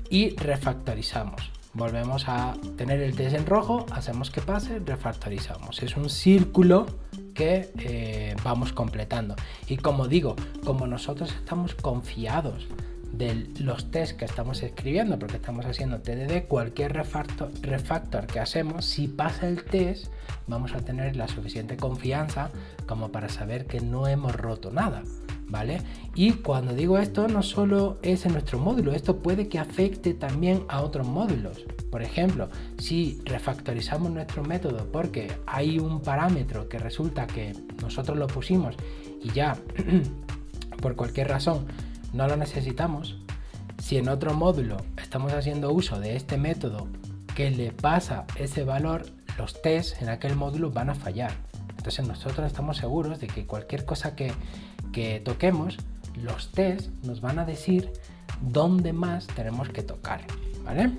y 0.09 0.35
refactorizamos. 0.35 1.51
Volvemos 1.73 2.27
a 2.27 2.55
tener 2.77 3.01
el 3.01 3.15
test 3.15 3.35
en 3.35 3.45
rojo, 3.45 3.85
hacemos 3.91 4.31
que 4.31 4.41
pase, 4.41 4.79
refactorizamos. 4.79 5.81
Es 5.83 5.95
un 5.95 6.09
círculo 6.09 6.87
que 7.33 7.71
eh, 7.77 8.35
vamos 8.43 8.73
completando. 8.73 9.35
Y 9.67 9.77
como 9.77 10.07
digo, 10.07 10.35
como 10.65 10.87
nosotros 10.87 11.33
estamos 11.33 11.75
confiados 11.75 12.67
de 13.13 13.47
los 13.59 13.91
tests 13.91 14.15
que 14.15 14.25
estamos 14.25 14.63
escribiendo, 14.63 15.17
porque 15.19 15.37
estamos 15.37 15.65
haciendo 15.65 15.99
TDD, 15.99 16.47
cualquier 16.47 16.93
refactor 16.93 18.27
que 18.27 18.39
hacemos, 18.39 18.85
si 18.85 19.07
pasa 19.07 19.47
el 19.47 19.63
test, 19.63 20.07
vamos 20.47 20.73
a 20.73 20.79
tener 20.79 21.15
la 21.15 21.27
suficiente 21.27 21.77
confianza 21.77 22.49
como 22.87 23.11
para 23.11 23.29
saber 23.29 23.67
que 23.67 23.79
no 23.79 24.07
hemos 24.07 24.35
roto 24.35 24.71
nada. 24.71 25.03
¿Vale? 25.49 25.81
Y 26.15 26.33
cuando 26.33 26.73
digo 26.73 26.97
esto, 26.97 27.27
no 27.27 27.43
solo 27.43 27.97
es 28.01 28.25
en 28.25 28.33
nuestro 28.33 28.59
módulo, 28.59 28.93
esto 28.93 29.17
puede 29.17 29.49
que 29.49 29.59
afecte 29.59 30.13
también 30.13 30.63
a 30.69 30.81
otros 30.81 31.07
módulos. 31.07 31.65
Por 31.91 32.01
ejemplo, 32.01 32.49
si 32.77 33.21
refactorizamos 33.25 34.11
nuestro 34.11 34.43
método 34.43 34.87
porque 34.91 35.31
hay 35.45 35.79
un 35.79 36.01
parámetro 36.01 36.69
que 36.69 36.77
resulta 36.77 37.27
que 37.27 37.53
nosotros 37.81 38.17
lo 38.17 38.27
pusimos 38.27 38.75
y 39.23 39.31
ya 39.31 39.57
por 40.81 40.95
cualquier 40.95 41.29
razón 41.29 41.65
no 42.13 42.27
lo 42.27 42.37
necesitamos, 42.37 43.17
si 43.79 43.97
en 43.97 44.09
otro 44.09 44.33
módulo 44.33 44.77
estamos 45.01 45.33
haciendo 45.33 45.71
uso 45.71 45.99
de 45.99 46.15
este 46.15 46.37
método 46.37 46.87
que 47.35 47.49
le 47.49 47.71
pasa 47.71 48.25
ese 48.35 48.63
valor, 48.63 49.05
los 49.37 49.61
tests 49.61 50.01
en 50.01 50.09
aquel 50.09 50.35
módulo 50.35 50.69
van 50.71 50.89
a 50.89 50.95
fallar. 50.95 51.31
Entonces 51.77 52.05
nosotros 52.05 52.45
estamos 52.45 52.77
seguros 52.77 53.19
de 53.21 53.27
que 53.27 53.45
cualquier 53.45 53.85
cosa 53.85 54.15
que 54.15 54.33
que 54.91 55.19
toquemos, 55.19 55.77
los 56.15 56.51
test 56.51 56.89
nos 57.03 57.21
van 57.21 57.39
a 57.39 57.45
decir 57.45 57.91
dónde 58.41 58.93
más 58.93 59.27
tenemos 59.27 59.69
que 59.69 59.83
tocar, 59.83 60.21
¿vale? 60.63 60.91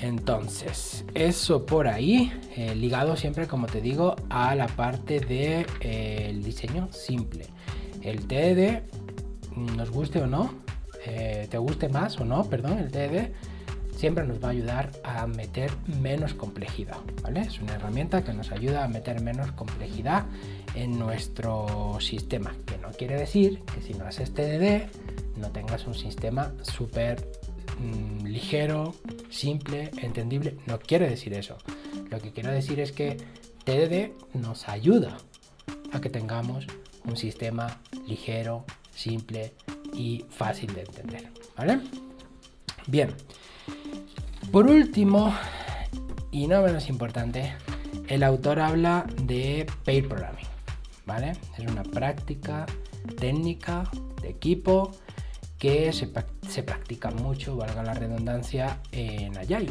Entonces, 0.00 1.04
eso 1.14 1.66
por 1.66 1.88
ahí, 1.88 2.32
eh, 2.56 2.74
ligado 2.76 3.16
siempre, 3.16 3.48
como 3.48 3.66
te 3.66 3.80
digo, 3.80 4.14
a 4.30 4.54
la 4.54 4.68
parte 4.68 5.18
del 5.18 5.28
de, 5.28 5.66
eh, 5.80 6.40
diseño 6.42 6.88
simple. 6.92 7.46
El 8.02 8.26
TED, 8.26 8.82
nos 9.56 9.90
guste 9.90 10.20
o 10.22 10.28
no, 10.28 10.54
eh, 11.04 11.48
te 11.50 11.58
guste 11.58 11.88
más 11.88 12.18
o 12.20 12.24
no, 12.24 12.44
perdón, 12.44 12.78
el 12.78 12.92
TED 12.92 13.32
siempre 13.96 14.24
nos 14.24 14.42
va 14.42 14.48
a 14.48 14.50
ayudar 14.52 14.92
a 15.02 15.26
meter 15.26 15.72
menos 16.00 16.32
complejidad, 16.32 16.98
¿vale? 17.24 17.40
Es 17.40 17.60
una 17.60 17.74
herramienta 17.74 18.22
que 18.22 18.32
nos 18.32 18.52
ayuda 18.52 18.84
a 18.84 18.88
meter 18.88 19.20
menos 19.20 19.50
complejidad 19.52 20.26
en 20.78 20.98
nuestro 20.98 21.98
sistema, 22.00 22.54
que 22.64 22.78
no 22.78 22.90
quiere 22.90 23.16
decir 23.16 23.60
que 23.74 23.82
si 23.82 23.94
no 23.94 24.06
haces 24.06 24.32
TDD 24.32 24.86
no 25.36 25.50
tengas 25.50 25.86
un 25.86 25.94
sistema 25.94 26.52
súper 26.62 27.28
mm, 27.80 28.26
ligero, 28.26 28.94
simple, 29.28 29.90
entendible, 30.00 30.56
no 30.66 30.78
quiere 30.78 31.08
decir 31.08 31.34
eso. 31.34 31.56
Lo 32.10 32.20
que 32.20 32.32
quiero 32.32 32.52
decir 32.52 32.78
es 32.78 32.92
que 32.92 33.16
TDD 33.64 34.12
nos 34.38 34.68
ayuda 34.68 35.18
a 35.92 36.00
que 36.00 36.10
tengamos 36.10 36.66
un 37.04 37.16
sistema 37.16 37.80
ligero, 38.06 38.64
simple 38.94 39.54
y 39.92 40.24
fácil 40.30 40.72
de 40.74 40.82
entender, 40.82 41.32
¿vale? 41.56 41.80
Bien, 42.86 43.14
por 44.52 44.66
último, 44.66 45.34
y 46.30 46.46
no 46.46 46.62
menos 46.62 46.88
importante, 46.88 47.54
el 48.08 48.22
autor 48.22 48.60
habla 48.60 49.06
de 49.22 49.66
pair 49.84 50.08
programming, 50.08 50.47
Es 51.16 51.66
una 51.66 51.82
práctica 51.82 52.66
técnica 53.18 53.84
de 54.20 54.28
equipo 54.28 54.92
que 55.58 55.92
se, 55.92 56.10
se 56.48 56.62
practica 56.62 57.10
mucho, 57.10 57.56
valga 57.56 57.82
la 57.82 57.94
redundancia, 57.94 58.78
en 58.92 59.36
Agile. 59.38 59.70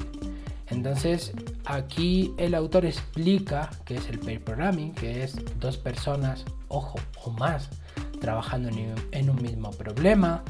Entonces, 0.70 1.34
aquí 1.66 2.34
el 2.38 2.56
autor 2.56 2.86
explica 2.86 3.70
qué 3.86 3.96
es 3.96 4.10
el 4.10 4.20
pair 4.20 4.44
programming, 4.44 4.94
que 4.94 5.24
es 5.24 5.38
dos 5.60 5.78
personas, 5.78 6.44
ojo, 6.70 7.00
o 7.24 7.30
más, 7.30 7.70
trabajando 8.20 8.70
en 9.12 9.30
un 9.30 9.42
mismo 9.42 9.70
problema, 9.72 10.44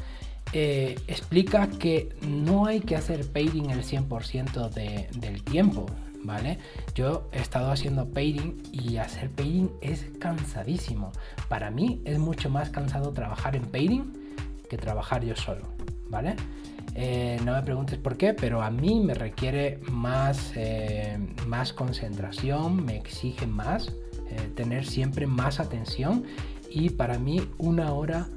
eh, 0.54 0.98
explica 1.08 1.68
que 1.68 2.16
no 2.22 2.66
hay 2.66 2.80
que 2.80 2.96
hacer 2.96 3.30
pairing 3.30 3.70
el 3.72 3.84
100% 3.84 4.70
del 4.70 5.44
tiempo, 5.44 5.86
¿vale? 6.24 6.60
Yo 6.96 7.30
he 7.32 7.40
estado 7.40 7.72
haciendo 7.72 8.10
pairing 8.10 8.62
y 8.72 8.98
hacer 8.98 9.30
pairing 9.32 9.72
es 9.82 10.06
cansadísimo. 10.20 11.12
Para 11.50 11.72
mí 11.72 12.02
es 12.06 12.20
mucho 12.20 12.50
más 12.50 12.70
cansado 12.70 13.14
trabajar 13.14 13.56
en 13.56 13.64
pairing 13.64 14.14
que 14.70 14.78
trabajar 14.78 15.24
yo 15.24 15.36
solo, 15.36 15.68
¿vale? 16.10 16.36
Eh, 16.96 17.40
no 17.46 17.54
me 17.54 17.62
preguntes 17.62 18.00
por 18.00 18.18
qué, 18.18 18.34
pero 18.34 18.62
a 18.62 18.72
mí 18.72 19.00
me 19.00 19.14
requiere 19.14 19.80
más, 19.90 20.54
eh, 20.56 21.18
más 21.46 21.74
concentración, 21.74 22.84
me 22.84 22.98
exige 22.98 23.46
más, 23.46 23.94
tener 24.56 24.86
siempre 24.86 25.26
más 25.26 25.60
atención 25.60 26.26
y 26.70 26.90
para 26.90 27.18
mí 27.18 27.42
una 27.58 27.94
hora 27.94 28.28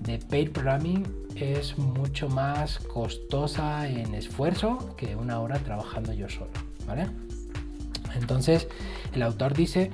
de 0.00 0.18
paid 0.18 0.50
programming 0.50 1.06
es 1.36 1.78
mucho 1.78 2.28
más 2.28 2.78
costosa 2.78 3.88
en 3.88 4.14
esfuerzo 4.14 4.94
que 4.96 5.16
una 5.16 5.40
hora 5.40 5.58
trabajando 5.58 6.12
yo 6.12 6.28
solo, 6.28 6.50
¿vale? 6.86 7.06
Entonces, 8.14 8.68
el 9.12 9.22
autor 9.22 9.54
dice 9.54 9.90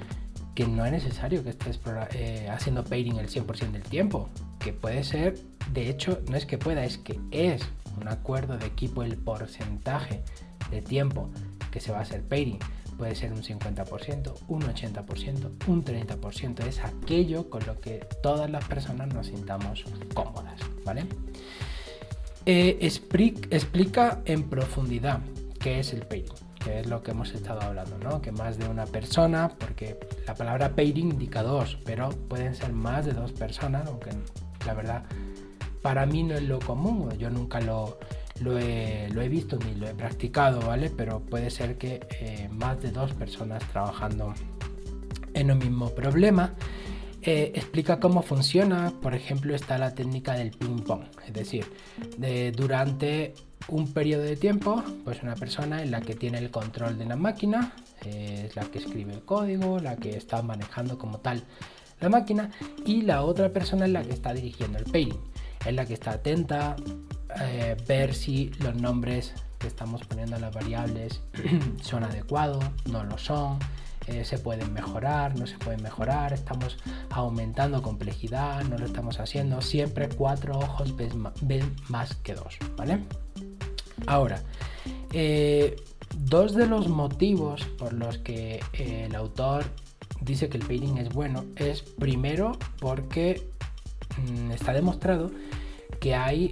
que 0.55 0.67
no 0.67 0.85
es 0.85 0.93
necesario 0.93 1.43
que 1.43 1.51
estés 1.51 1.81
eh, 2.13 2.49
haciendo 2.51 2.85
pairing 2.85 3.17
el 3.17 3.29
100% 3.29 3.71
del 3.71 3.83
tiempo, 3.83 4.29
que 4.59 4.73
puede 4.73 5.05
ser, 5.05 5.39
de 5.73 5.89
hecho, 5.89 6.21
no 6.29 6.37
es 6.37 6.47
que 6.47 6.59
pueda, 6.59 6.85
es 6.85 6.99
que 6.99 7.19
es 7.31 7.63
un 8.01 8.09
acuerdo 8.09 8.59
de 8.59 8.67
equipo 8.67 9.03
el 9.03 9.17
porcentaje 9.17 10.23
de 10.71 10.83
tiempo 10.83 11.31
que 11.71 11.81
se 11.81 11.93
va 11.93 11.99
a 11.99 12.03
hacer 12.03 12.23
pairing 12.23 12.59
puede 13.01 13.15
ser 13.15 13.33
un 13.33 13.43
50%, 13.43 14.35
un 14.49 14.61
80%, 14.61 15.69
un 15.69 15.83
30%. 15.83 16.67
Es 16.67 16.81
aquello 16.81 17.49
con 17.49 17.65
lo 17.65 17.81
que 17.81 18.07
todas 18.23 18.51
las 18.51 18.63
personas 18.67 19.09
nos 19.15 19.29
sintamos 19.29 19.85
cómodas, 20.13 20.61
¿vale? 20.85 21.07
Eh, 22.45 22.77
explica 22.83 24.21
en 24.27 24.51
profundidad 24.51 25.21
qué 25.61 25.81
es 25.81 25.95
el 25.95 26.03
pairing, 26.03 26.35
que 26.63 26.81
es 26.81 26.87
lo 26.87 27.03
que 27.03 27.11
hemos 27.13 27.33
estado 27.33 27.61
hablando, 27.63 27.99
¿no? 27.99 28.21
Que 28.21 28.33
más 28.33 28.59
de 28.59 28.69
una 28.69 28.87
persona, 28.87 29.51
porque 29.59 29.99
la 30.27 30.35
palabra 30.35 30.75
pairing 30.75 31.11
indica 31.11 31.43
dos, 31.43 31.79
pero 31.85 32.11
pueden 32.11 32.55
ser 32.55 32.73
más 32.73 33.07
de 33.07 33.13
dos 33.13 33.33
personas, 33.33 33.87
aunque 33.87 34.11
la 34.67 34.75
verdad 34.75 35.05
para 35.83 36.05
mí 36.07 36.23
no 36.23 36.35
es 36.35 36.43
lo 36.43 36.59
común, 36.59 37.11
yo 37.19 37.31
nunca 37.31 37.61
lo, 37.61 37.99
he, 38.59 39.29
visto 39.29 39.59
ni 39.59 39.75
lo 39.75 39.89
he 39.89 39.95
practicado, 39.95 40.61
¿vale? 40.61 40.91
Pero 40.91 41.21
puede 41.21 41.51
ser 41.51 41.79
que 41.79 42.07
eh, 42.21 42.49
más 42.53 42.81
de 42.83 42.91
dos 42.91 43.13
personas 43.15 43.63
trabajando 43.73 44.35
en 45.35 45.51
un 45.51 45.59
mismo 45.59 45.91
problema. 45.91 46.55
Eh, 47.23 47.53
explica 47.55 48.01
cómo 48.01 48.23
funciona, 48.23 48.95
por 49.03 49.15
ejemplo, 49.15 49.55
está 49.55 49.77
la 49.77 49.95
técnica 49.95 50.33
del 50.35 50.53
ping-pong, 50.53 51.03
es 51.27 51.35
decir, 51.35 51.67
durante 52.57 53.35
un 53.69 53.93
periodo 53.93 54.23
de 54.23 54.37
tiempo, 54.37 54.83
pues 55.05 55.23
una 55.23 55.35
persona 55.35 55.83
en 55.83 55.91
la 55.91 56.01
que 56.01 56.15
tiene 56.15 56.39
el 56.39 56.51
control 56.51 56.99
de 56.99 57.07
la 57.07 57.17
máquina, 57.17 57.75
eh, 58.05 58.47
es 58.47 58.57
la 58.57 58.65
que 58.65 58.79
escribe 58.79 59.13
el 59.13 59.23
código, 59.23 59.79
la 59.79 59.97
que 59.97 60.17
está 60.17 60.43
manejando 60.43 60.99
como 60.99 61.19
tal 61.19 61.43
la 62.01 62.09
máquina, 62.09 62.51
y 62.87 63.03
la 63.03 63.23
otra 63.23 63.51
persona 63.51 63.85
es 63.87 63.93
la 63.93 64.03
que 64.03 64.13
está 64.13 64.33
dirigiendo 64.33 64.79
el 64.79 64.85
pairing, 64.85 65.21
es 65.67 65.75
la 65.75 65.85
que 65.85 65.95
está 65.95 66.13
atenta, 66.13 66.77
eh, 67.41 67.77
ver 67.87 68.15
si 68.15 68.51
los 68.61 68.75
nombres 68.75 69.35
que 69.59 69.67
estamos 69.67 70.03
poniendo 70.05 70.37
a 70.37 70.39
las 70.41 70.55
variables 70.55 71.21
son 71.83 72.05
adecuados, 72.05 72.65
no 72.87 73.05
lo 73.05 73.19
son, 73.19 73.59
eh, 74.07 74.25
se 74.25 74.39
pueden 74.39 74.73
mejorar, 74.73 75.39
no 75.39 75.47
se 75.47 75.59
pueden 75.59 75.83
mejorar, 75.83 76.33
estamos 76.33 76.79
aumentando 77.11 77.83
complejidad, 77.83 78.65
no 78.65 78.79
lo 78.79 78.87
estamos 78.87 79.21
haciendo, 79.21 79.61
siempre 79.61 80.09
cuatro 80.09 80.59
ojos 80.59 80.95
ven, 80.97 81.77
más 81.89 82.15
que 82.17 82.35
dos, 82.35 82.57
¿vale? 82.77 83.01
Ahora, 84.07 84.43
eh, 85.13 85.77
dos 86.17 86.55
de 86.55 86.67
los 86.67 86.89
motivos 86.89 87.65
por 87.79 87.93
los 87.93 88.19
que 88.19 88.61
el 88.73 89.15
autor 89.15 89.65
dice 90.21 90.49
que 90.49 90.59
el 90.59 90.67
pairing 90.67 90.99
es 90.99 91.09
bueno 91.11 91.45
es 91.57 91.83
primero 91.83 92.53
porque 92.79 93.49
mm, 94.19 94.51
está 94.53 94.73
demostrado 94.73 95.31
que 96.01 96.15
hay 96.15 96.51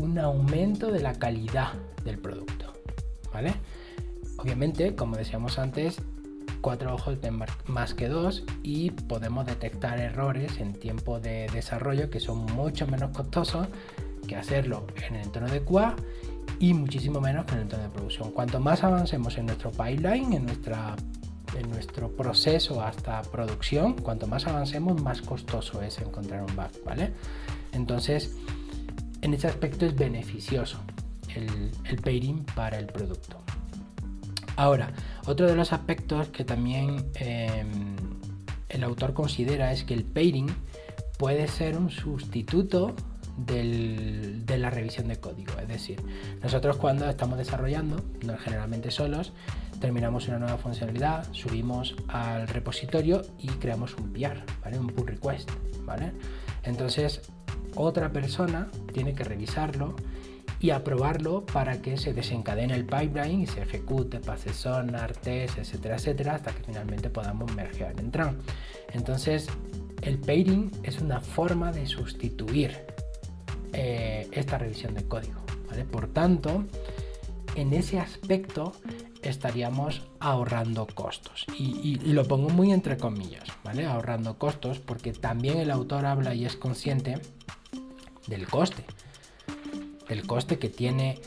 un 0.00 0.18
aumento 0.18 0.90
de 0.90 1.00
la 1.00 1.14
calidad 1.14 1.72
del 2.04 2.18
producto, 2.18 2.72
¿vale? 3.32 3.54
Obviamente, 4.38 4.94
como 4.94 5.16
decíamos 5.16 5.58
antes, 5.58 6.00
cuatro 6.60 6.94
ojos 6.94 7.20
de 7.20 7.30
más 7.30 7.94
que 7.94 8.08
dos 8.08 8.44
y 8.62 8.90
podemos 8.90 9.46
detectar 9.46 9.98
errores 9.98 10.58
en 10.58 10.72
tiempo 10.74 11.20
de 11.20 11.46
desarrollo 11.52 12.10
que 12.10 12.20
son 12.20 12.44
mucho 12.46 12.86
menos 12.86 13.10
costosos 13.16 13.68
que 14.26 14.36
hacerlo 14.36 14.86
en 15.06 15.16
el 15.16 15.26
entorno 15.26 15.48
de 15.48 15.62
QA 15.62 15.96
y 16.58 16.74
muchísimo 16.74 17.20
menos 17.20 17.46
en 17.48 17.54
el 17.54 17.60
entorno 17.62 17.84
de 17.84 17.90
producción. 17.90 18.30
Cuanto 18.32 18.60
más 18.60 18.82
avancemos 18.84 19.36
en 19.38 19.46
nuestro 19.46 19.70
pipeline, 19.70 20.32
en, 20.32 20.46
nuestra, 20.46 20.96
en 21.58 21.70
nuestro 21.70 22.10
proceso 22.10 22.82
hasta 22.82 23.22
producción, 23.22 23.94
cuanto 23.94 24.26
más 24.26 24.46
avancemos, 24.46 25.00
más 25.02 25.22
costoso 25.22 25.82
es 25.82 25.98
encontrar 25.98 26.42
un 26.42 26.54
bug, 26.56 26.70
¿vale? 26.84 27.12
Entonces, 27.72 28.36
en 29.22 29.34
ese 29.34 29.48
aspecto 29.48 29.86
es 29.86 29.94
beneficioso 29.94 30.78
el, 31.34 31.70
el 31.84 32.44
para 32.54 32.78
el 32.78 32.86
producto. 32.86 33.38
Ahora, 34.56 34.92
otro 35.26 35.46
de 35.46 35.54
los 35.54 35.72
aspectos 35.72 36.28
que 36.28 36.44
también 36.44 37.10
em, 37.14 37.94
el 38.70 38.84
autor 38.84 39.12
considera 39.12 39.72
es 39.72 39.84
que 39.84 39.92
el 39.92 40.04
pairing 40.04 40.48
puede 41.18 41.46
ser 41.48 41.76
un 41.76 41.90
sustituto 41.90 42.94
de 43.36 44.58
la 44.58 44.70
revisión 44.70 45.08
de 45.08 45.16
código. 45.20 45.52
Es 45.60 45.68
decir, 45.68 46.02
nosotros 46.42 46.76
cuando 46.76 47.08
estamos 47.08 47.38
desarrollando, 47.38 48.02
generalmente 48.38 48.90
solos, 48.90 49.32
terminamos 49.80 50.28
una 50.28 50.38
nueva 50.38 50.56
funcionalidad, 50.56 51.26
subimos 51.32 51.94
al 52.08 52.48
repositorio 52.48 53.22
y 53.38 53.48
creamos 53.48 53.94
un 53.96 54.12
PR, 54.12 54.42
un 54.78 54.88
pull 54.88 55.06
request. 55.06 55.50
¿vale? 55.84 56.12
Entonces, 56.64 57.20
otra 57.74 58.10
persona 58.10 58.68
tiene 58.92 59.14
que 59.14 59.24
revisarlo 59.24 59.94
y 60.58 60.70
aprobarlo 60.70 61.44
para 61.44 61.82
que 61.82 61.98
se 61.98 62.14
desencadene 62.14 62.74
el 62.74 62.86
pipeline 62.86 63.42
y 63.42 63.46
se 63.46 63.62
ejecute, 63.62 64.20
pase 64.20 64.54
sonar, 64.54 65.12
test, 65.12 65.58
etcétera, 65.58 65.96
etcétera, 65.96 66.34
hasta 66.36 66.52
que 66.52 66.62
finalmente 66.64 67.10
podamos 67.10 67.54
mergear 67.54 67.94
en 68.00 68.10
Tran. 68.10 68.38
Entonces, 68.92 69.48
el 70.00 70.18
pairing 70.18 70.70
es 70.82 71.00
una 71.00 71.20
forma 71.20 71.72
de 71.72 71.86
sustituir 71.86 72.74
eh, 73.78 74.26
esta 74.32 74.56
revisión 74.56 74.94
de 74.94 75.06
código. 75.06 75.42
Por 75.92 76.06
tanto, 76.08 76.64
en 77.56 77.74
ese 77.74 78.00
aspecto 78.00 78.72
estaríamos 79.22 80.02
ahorrando 80.18 80.86
costos. 80.86 81.44
Y, 81.58 81.96
lo 81.96 82.24
pongo 82.24 82.48
muy 82.48 82.72
entre 82.72 82.96
comillas, 82.96 83.44
¿vale? 83.64 83.84
Ahorrando 83.84 84.38
costos 84.38 84.78
porque 84.78 85.12
también 85.12 85.58
el 85.58 85.70
autor 85.70 86.06
habla 86.06 86.34
y 86.34 86.46
es 86.46 86.56
consciente 86.56 87.20
del 88.26 88.48
coste. 88.48 88.84
Del 90.08 90.26
coste 90.26 90.58
que 90.58 90.70
tiene 90.70 91.20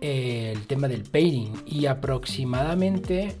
eh, 0.00 0.52
el 0.54 0.68
tema 0.68 0.86
del 0.86 1.02
pairing. 1.02 1.64
Y 1.66 1.86
aproximadamente, 1.86 3.36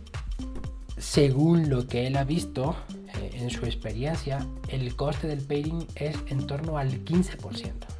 según 0.98 1.68
lo 1.68 1.86
que 1.86 2.08
él 2.08 2.16
ha 2.16 2.24
visto 2.24 2.74
eh, 3.20 3.30
en 3.34 3.50
su 3.50 3.66
experiencia, 3.66 4.44
el 4.66 4.96
coste 4.96 5.28
del 5.28 5.42
pairing 5.42 5.86
es 5.94 6.16
en 6.26 6.44
torno 6.48 6.76
al 6.76 7.04
15% 7.04 7.91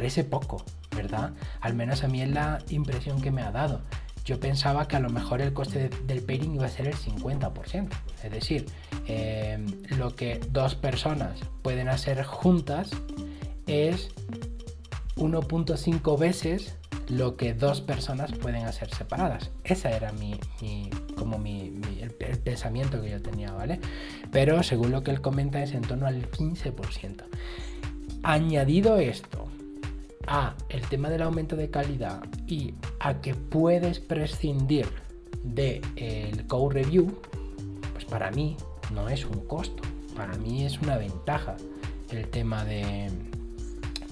parece 0.00 0.24
poco, 0.24 0.64
¿verdad? 0.96 1.34
Al 1.60 1.74
menos 1.74 2.04
a 2.04 2.08
mí 2.08 2.22
es 2.22 2.30
la 2.30 2.60
impresión 2.70 3.20
que 3.20 3.30
me 3.30 3.42
ha 3.42 3.50
dado. 3.50 3.82
Yo 4.24 4.40
pensaba 4.40 4.88
que 4.88 4.96
a 4.96 4.98
lo 4.98 5.10
mejor 5.10 5.42
el 5.42 5.52
coste 5.52 5.90
del 6.06 6.22
pairing 6.22 6.54
iba 6.54 6.64
a 6.64 6.70
ser 6.70 6.86
el 6.86 6.94
50%. 6.94 7.90
Es 8.24 8.30
decir, 8.32 8.64
em, 9.06 9.66
lo 9.98 10.16
que 10.16 10.40
dos 10.52 10.74
personas 10.74 11.38
pueden 11.60 11.90
hacer 11.90 12.24
juntas 12.24 12.88
es 13.66 14.08
1.5 15.16 16.16
veces 16.16 16.78
lo 17.10 17.36
que 17.36 17.52
dos 17.52 17.82
personas 17.82 18.32
pueden 18.32 18.64
hacer 18.64 18.88
separadas. 18.94 19.50
Ese 19.64 19.90
era 19.90 20.12
mi, 20.12 20.40
como 21.14 21.36
mi, 21.36 21.78
el, 22.00 22.38
pensamiento 22.38 23.02
que 23.02 23.10
yo 23.10 23.20
tenía, 23.20 23.52
¿vale? 23.52 23.80
Pero 24.32 24.62
según 24.62 24.92
lo 24.92 25.02
que 25.02 25.10
él 25.10 25.20
comenta 25.20 25.62
es 25.62 25.72
en 25.72 25.82
torno 25.82 26.06
al 26.06 26.30
15%. 26.30 27.24
Añadido 28.22 28.96
esto 28.96 29.49
a 30.30 30.54
el 30.68 30.80
tema 30.82 31.10
del 31.10 31.22
aumento 31.22 31.56
de 31.56 31.68
calidad 31.70 32.22
y 32.46 32.72
a 33.00 33.20
que 33.20 33.34
puedes 33.34 33.98
prescindir 33.98 34.86
del 35.42 35.82
el 35.96 36.46
code 36.46 36.82
review, 36.82 37.20
pues 37.92 38.04
para 38.04 38.30
mí 38.30 38.56
no 38.94 39.08
es 39.08 39.26
un 39.26 39.44
costo, 39.46 39.82
para 40.16 40.36
mí 40.38 40.64
es 40.64 40.80
una 40.80 40.96
ventaja 40.96 41.56
el 42.10 42.28
tema 42.28 42.64
de, 42.64 43.10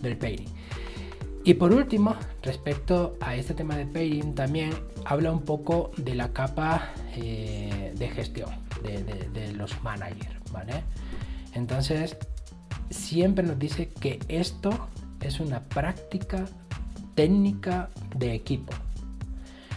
del 0.03 0.19
pairing. 0.19 0.49
Y 1.45 1.55
por 1.55 1.73
último, 1.73 2.17
respecto 2.43 3.17
a 3.21 3.37
este 3.37 3.55
tema 3.55 3.77
de 3.77 3.87
pairing, 3.87 4.35
también 4.35 4.71
habla 5.05 5.31
un 5.31 5.43
poco 5.43 5.93
de 5.97 6.17
la 6.17 6.33
capa 6.33 6.93
eh, 7.15 7.95
de 7.97 8.09
gestión 8.09 8.51
de, 8.83 9.03
de 9.03 9.53
los 9.53 9.83
managers, 9.85 10.53
¿vale? 10.53 10.83
Entonces, 11.55 12.17
siempre 12.91 13.45
nos 13.45 13.59
dice 13.59 13.89
que 13.89 14.19
esto 14.29 14.89
es 15.21 15.41
una 15.41 15.65
práctica 15.65 16.45
técnica 17.15 17.91
de 18.17 18.35
equipo. 18.35 18.73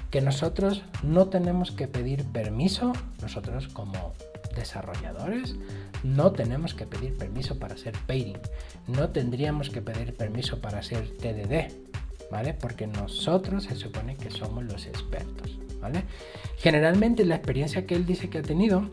Que 0.09 0.21
nosotros 0.21 0.83
no 1.03 1.27
tenemos 1.27 1.71
que 1.71 1.87
pedir 1.87 2.25
permiso, 2.25 2.93
nosotros 3.21 3.67
como 3.69 4.13
desarrolladores, 4.55 5.55
no 6.03 6.33
tenemos 6.33 6.73
que 6.73 6.85
pedir 6.85 7.17
permiso 7.17 7.57
para 7.57 7.75
hacer 7.75 7.93
pairing, 8.05 8.37
no 8.87 9.09
tendríamos 9.09 9.69
que 9.69 9.81
pedir 9.81 10.15
permiso 10.15 10.59
para 10.59 10.79
hacer 10.79 11.17
TDD, 11.17 11.73
¿vale? 12.29 12.53
Porque 12.53 12.87
nosotros 12.87 13.63
se 13.63 13.75
supone 13.75 14.17
que 14.17 14.29
somos 14.29 14.65
los 14.65 14.85
expertos, 14.85 15.57
¿vale? 15.79 16.03
Generalmente 16.57 17.23
la 17.23 17.35
experiencia 17.35 17.85
que 17.85 17.95
él 17.95 18.05
dice 18.05 18.29
que 18.29 18.39
ha 18.39 18.43
tenido, 18.43 18.89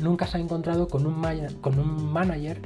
nunca 0.00 0.26
se 0.26 0.38
ha 0.38 0.40
encontrado 0.40 0.88
con 0.88 1.06
un, 1.06 1.22
con 1.60 1.78
un 1.78 2.10
manager 2.10 2.62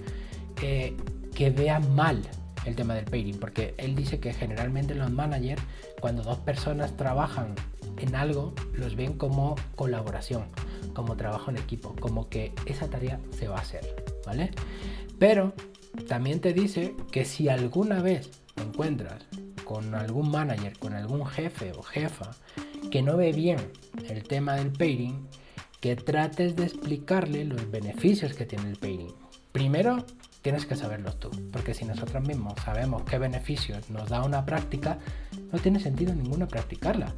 que 0.56 1.50
vea 1.50 1.80
mal 1.80 2.22
el 2.64 2.76
tema 2.76 2.94
del 2.94 3.04
pairing, 3.04 3.38
porque 3.38 3.74
él 3.78 3.94
dice 3.94 4.20
que 4.20 4.32
generalmente 4.32 4.94
los 4.94 5.10
managers, 5.10 5.62
cuando 6.00 6.22
dos 6.22 6.38
personas 6.38 6.96
trabajan 6.96 7.54
en 7.98 8.14
algo, 8.14 8.54
los 8.72 8.96
ven 8.96 9.14
como 9.14 9.56
colaboración, 9.76 10.44
como 10.94 11.16
trabajo 11.16 11.50
en 11.50 11.58
equipo, 11.58 11.94
como 12.00 12.28
que 12.28 12.52
esa 12.66 12.88
tarea 12.88 13.20
se 13.36 13.48
va 13.48 13.58
a 13.58 13.60
hacer, 13.60 13.94
¿vale? 14.26 14.50
Pero 15.18 15.54
también 16.08 16.40
te 16.40 16.52
dice 16.52 16.94
que 17.10 17.24
si 17.24 17.48
alguna 17.48 18.02
vez 18.02 18.30
te 18.54 18.62
encuentras 18.62 19.24
con 19.64 19.94
algún 19.94 20.30
manager, 20.30 20.78
con 20.78 20.94
algún 20.94 21.24
jefe 21.26 21.72
o 21.72 21.82
jefa 21.82 22.30
que 22.90 23.02
no 23.02 23.16
ve 23.16 23.32
bien 23.32 23.58
el 24.08 24.24
tema 24.24 24.54
del 24.56 24.70
pairing, 24.70 25.26
que 25.80 25.96
trates 25.96 26.56
de 26.56 26.64
explicarle 26.64 27.44
los 27.44 27.70
beneficios 27.70 28.34
que 28.34 28.46
tiene 28.46 28.70
el 28.70 28.76
pairing. 28.76 29.14
Primero, 29.52 30.04
tienes 30.44 30.66
que 30.66 30.76
saberlos 30.76 31.18
tú, 31.18 31.30
porque 31.50 31.72
si 31.72 31.86
nosotros 31.86 32.22
mismos 32.22 32.52
sabemos 32.62 33.02
qué 33.04 33.16
beneficios 33.16 33.88
nos 33.88 34.10
da 34.10 34.22
una 34.22 34.44
práctica, 34.44 34.98
no 35.50 35.58
tiene 35.58 35.80
sentido 35.80 36.14
ninguno 36.14 36.46
practicarla. 36.46 37.14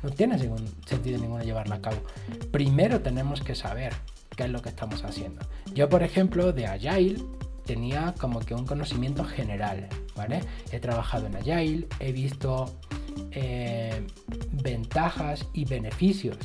No 0.00 0.10
tiene 0.10 0.38
sentido 0.38 1.18
ninguno 1.18 1.42
llevarla 1.42 1.74
a 1.74 1.82
cabo. 1.82 1.96
Primero 2.52 3.00
tenemos 3.00 3.40
que 3.40 3.56
saber 3.56 3.92
qué 4.36 4.44
es 4.44 4.50
lo 4.50 4.62
que 4.62 4.68
estamos 4.68 5.02
haciendo. 5.02 5.44
Yo, 5.74 5.88
por 5.88 6.04
ejemplo, 6.04 6.52
de 6.52 6.68
Agile 6.68 7.20
tenía 7.66 8.14
como 8.16 8.38
que 8.38 8.54
un 8.54 8.64
conocimiento 8.64 9.24
general, 9.24 9.88
¿vale? 10.14 10.42
He 10.70 10.78
trabajado 10.78 11.26
en 11.26 11.34
Agile, 11.34 11.88
he 11.98 12.12
visto 12.12 12.78
eh, 13.32 14.06
ventajas 14.52 15.48
y 15.52 15.64
beneficios 15.64 16.38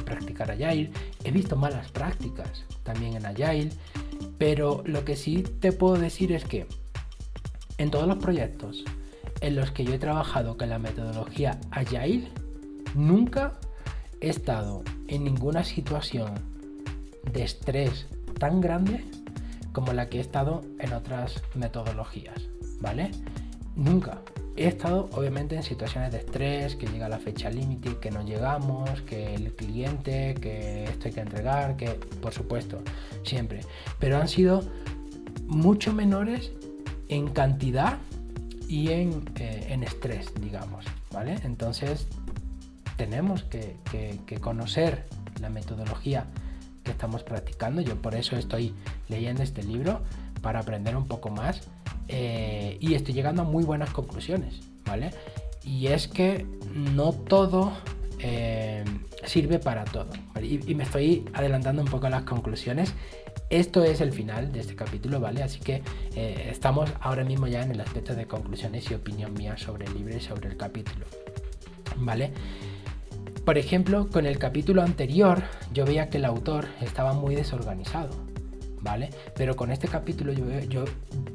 practicar 0.00 0.50
Agile, 0.50 0.90
he 1.24 1.30
visto 1.30 1.56
malas 1.56 1.90
prácticas 1.90 2.64
también 2.82 3.16
en 3.16 3.26
Agile, 3.26 3.70
pero 4.38 4.82
lo 4.84 5.04
que 5.04 5.16
sí 5.16 5.42
te 5.42 5.72
puedo 5.72 5.96
decir 5.96 6.32
es 6.32 6.44
que 6.44 6.66
en 7.78 7.90
todos 7.90 8.06
los 8.06 8.18
proyectos 8.18 8.84
en 9.40 9.56
los 9.56 9.72
que 9.72 9.84
yo 9.84 9.94
he 9.94 9.98
trabajado 9.98 10.56
con 10.56 10.68
la 10.68 10.78
metodología 10.78 11.58
Agile, 11.70 12.30
nunca 12.94 13.58
he 14.20 14.28
estado 14.28 14.82
en 15.08 15.24
ninguna 15.24 15.64
situación 15.64 16.34
de 17.32 17.42
estrés 17.42 18.06
tan 18.38 18.60
grande 18.60 19.04
como 19.72 19.92
la 19.92 20.08
que 20.08 20.18
he 20.18 20.20
estado 20.20 20.62
en 20.78 20.92
otras 20.92 21.42
metodologías, 21.54 22.48
¿vale? 22.80 23.10
Nunca 23.74 24.22
he 24.56 24.66
estado 24.66 25.08
obviamente 25.12 25.56
en 25.56 25.62
situaciones 25.62 26.12
de 26.12 26.18
estrés, 26.18 26.76
que 26.76 26.86
llega 26.86 27.08
la 27.08 27.18
fecha 27.18 27.50
límite, 27.50 27.96
que 27.98 28.10
no 28.10 28.22
llegamos, 28.22 29.02
que 29.02 29.34
el 29.34 29.54
cliente, 29.54 30.34
que 30.40 30.84
esto 30.84 31.08
hay 31.08 31.14
que 31.14 31.20
entregar, 31.20 31.76
que 31.76 31.90
por 32.20 32.32
supuesto, 32.32 32.82
siempre. 33.22 33.60
Pero 33.98 34.18
han 34.18 34.28
sido 34.28 34.62
mucho 35.46 35.92
menores 35.92 36.52
en 37.08 37.28
cantidad 37.28 37.98
y 38.68 38.90
en, 38.90 39.30
eh, 39.36 39.78
estrés, 39.82 40.32
digamos. 40.40 40.84
¿vale? 41.12 41.36
Entonces 41.44 42.06
tenemos 42.96 43.42
que, 43.44 43.76
que 44.26 44.38
conocer 44.38 45.06
la 45.40 45.48
metodología 45.48 46.26
que 46.84 46.90
estamos 46.90 47.22
practicando. 47.22 47.80
Yo 47.80 48.00
por 48.00 48.14
eso 48.14 48.36
estoy 48.36 48.74
leyendo 49.08 49.42
este 49.42 49.62
libro, 49.62 50.02
para 50.42 50.58
aprender 50.60 50.96
un 50.96 51.06
poco 51.06 51.30
más 51.30 51.62
eh, 52.08 52.76
y 52.80 52.94
estoy 52.94 53.14
llegando 53.14 53.42
a 53.42 53.44
muy 53.44 53.64
buenas 53.64 53.90
conclusiones, 53.90 54.60
¿vale? 54.84 55.10
Y 55.64 55.88
es 55.88 56.08
que 56.08 56.46
no 56.74 57.12
todo 57.12 57.72
eh, 58.18 58.84
sirve 59.24 59.58
para 59.58 59.84
todo. 59.84 60.10
Y, 60.40 60.74
me 60.74 60.84
estoy 60.84 61.24
adelantando 61.32 61.82
un 61.82 61.88
poco 61.88 62.06
a 62.06 62.10
las 62.10 62.22
conclusiones. 62.22 62.94
Esto 63.50 63.84
es 63.84 64.00
el 64.00 64.12
final 64.12 64.52
de 64.52 64.60
este 64.60 64.74
capítulo, 64.74 65.20
¿vale? 65.20 65.42
Así 65.42 65.60
que 65.60 65.82
eh, 66.16 66.48
estamos 66.50 66.90
ahora 67.00 67.24
mismo 67.24 67.46
ya 67.46 67.62
en 67.62 67.72
el 67.72 67.80
aspecto 67.80 68.14
de 68.14 68.26
conclusiones 68.26 68.90
y 68.90 68.94
opinión 68.94 69.34
mía 69.34 69.56
sobre 69.56 69.86
el 69.86 69.94
libro 69.94 70.16
y 70.16 70.20
sobre 70.20 70.48
el 70.48 70.56
capítulo, 70.56 71.06
¿vale? 71.96 72.32
Por 73.44 73.58
ejemplo, 73.58 74.08
con 74.08 74.26
el 74.26 74.38
capítulo 74.38 74.82
anterior 74.82 75.42
yo 75.72 75.84
veía 75.84 76.08
que 76.08 76.18
el 76.18 76.24
autor 76.24 76.66
estaba 76.80 77.12
muy 77.12 77.34
desorganizado, 77.34 78.10
¿vale? 78.82 79.10
Pero 79.34 79.56
con 79.56 79.70
este 79.70 79.88
capítulo 79.88 80.32
yo, 80.32 80.84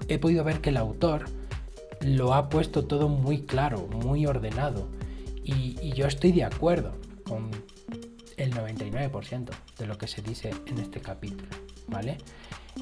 he 0.08 0.20
podido 0.20 0.44
ver 0.44 0.62
que 0.62 0.70
el 0.70 0.78
autor 0.78 1.26
lo 2.02 2.34
ha 2.34 2.50
puesto 2.50 2.86
todo 2.86 3.10
muy 3.10 3.42
claro, 3.42 3.88
muy 3.88 4.26
ordenado. 4.26 4.88
y 5.44 5.94
yo 5.94 6.06
estoy 6.06 6.34
de 6.34 6.44
acuerdo 6.44 6.94
con 7.24 7.50
el 8.38 8.54
99% 8.54 9.50
de 9.78 9.88
lo 9.88 9.98
que 9.98 10.08
se 10.08 10.22
dice 10.22 10.52
en 10.68 10.78
este 10.78 11.02
capítulo, 11.02 11.50
¿vale? 11.88 12.18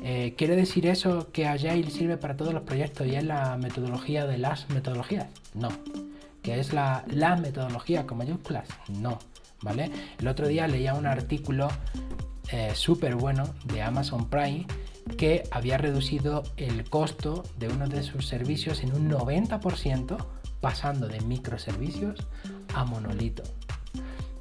Eh, 0.03 0.33
¿Quiere 0.37 0.55
decir 0.55 0.85
eso 0.85 1.31
que 1.31 1.47
Agile 1.47 1.89
sirve 1.89 2.17
para 2.17 2.35
todos 2.35 2.53
los 2.53 2.63
proyectos 2.63 3.07
y 3.07 3.15
es 3.15 3.23
la 3.23 3.57
metodología 3.57 4.27
de 4.27 4.37
las 4.37 4.69
metodologías? 4.69 5.27
No. 5.53 5.69
¿Que 6.41 6.59
es 6.59 6.73
la, 6.73 7.05
la 7.07 7.37
metodología 7.37 8.05
con 8.05 8.17
mayúsculas? 8.17 8.67
No, 8.89 9.17
¿vale? 9.61 9.89
El 10.19 10.27
otro 10.27 10.47
día 10.47 10.67
leía 10.67 10.93
un 10.93 11.07
artículo 11.07 11.69
eh, 12.51 12.71
súper 12.75 13.15
bueno 13.15 13.43
de 13.65 13.81
Amazon 13.81 14.29
Prime 14.29 14.65
que 15.17 15.43
había 15.51 15.77
reducido 15.77 16.43
el 16.57 16.89
costo 16.89 17.43
de 17.57 17.67
uno 17.67 17.87
de 17.87 18.03
sus 18.03 18.27
servicios 18.27 18.83
en 18.83 18.93
un 18.93 19.09
90% 19.09 20.17
pasando 20.61 21.07
de 21.07 21.21
microservicios 21.21 22.25
a 22.73 22.85
monolito. 22.85 23.43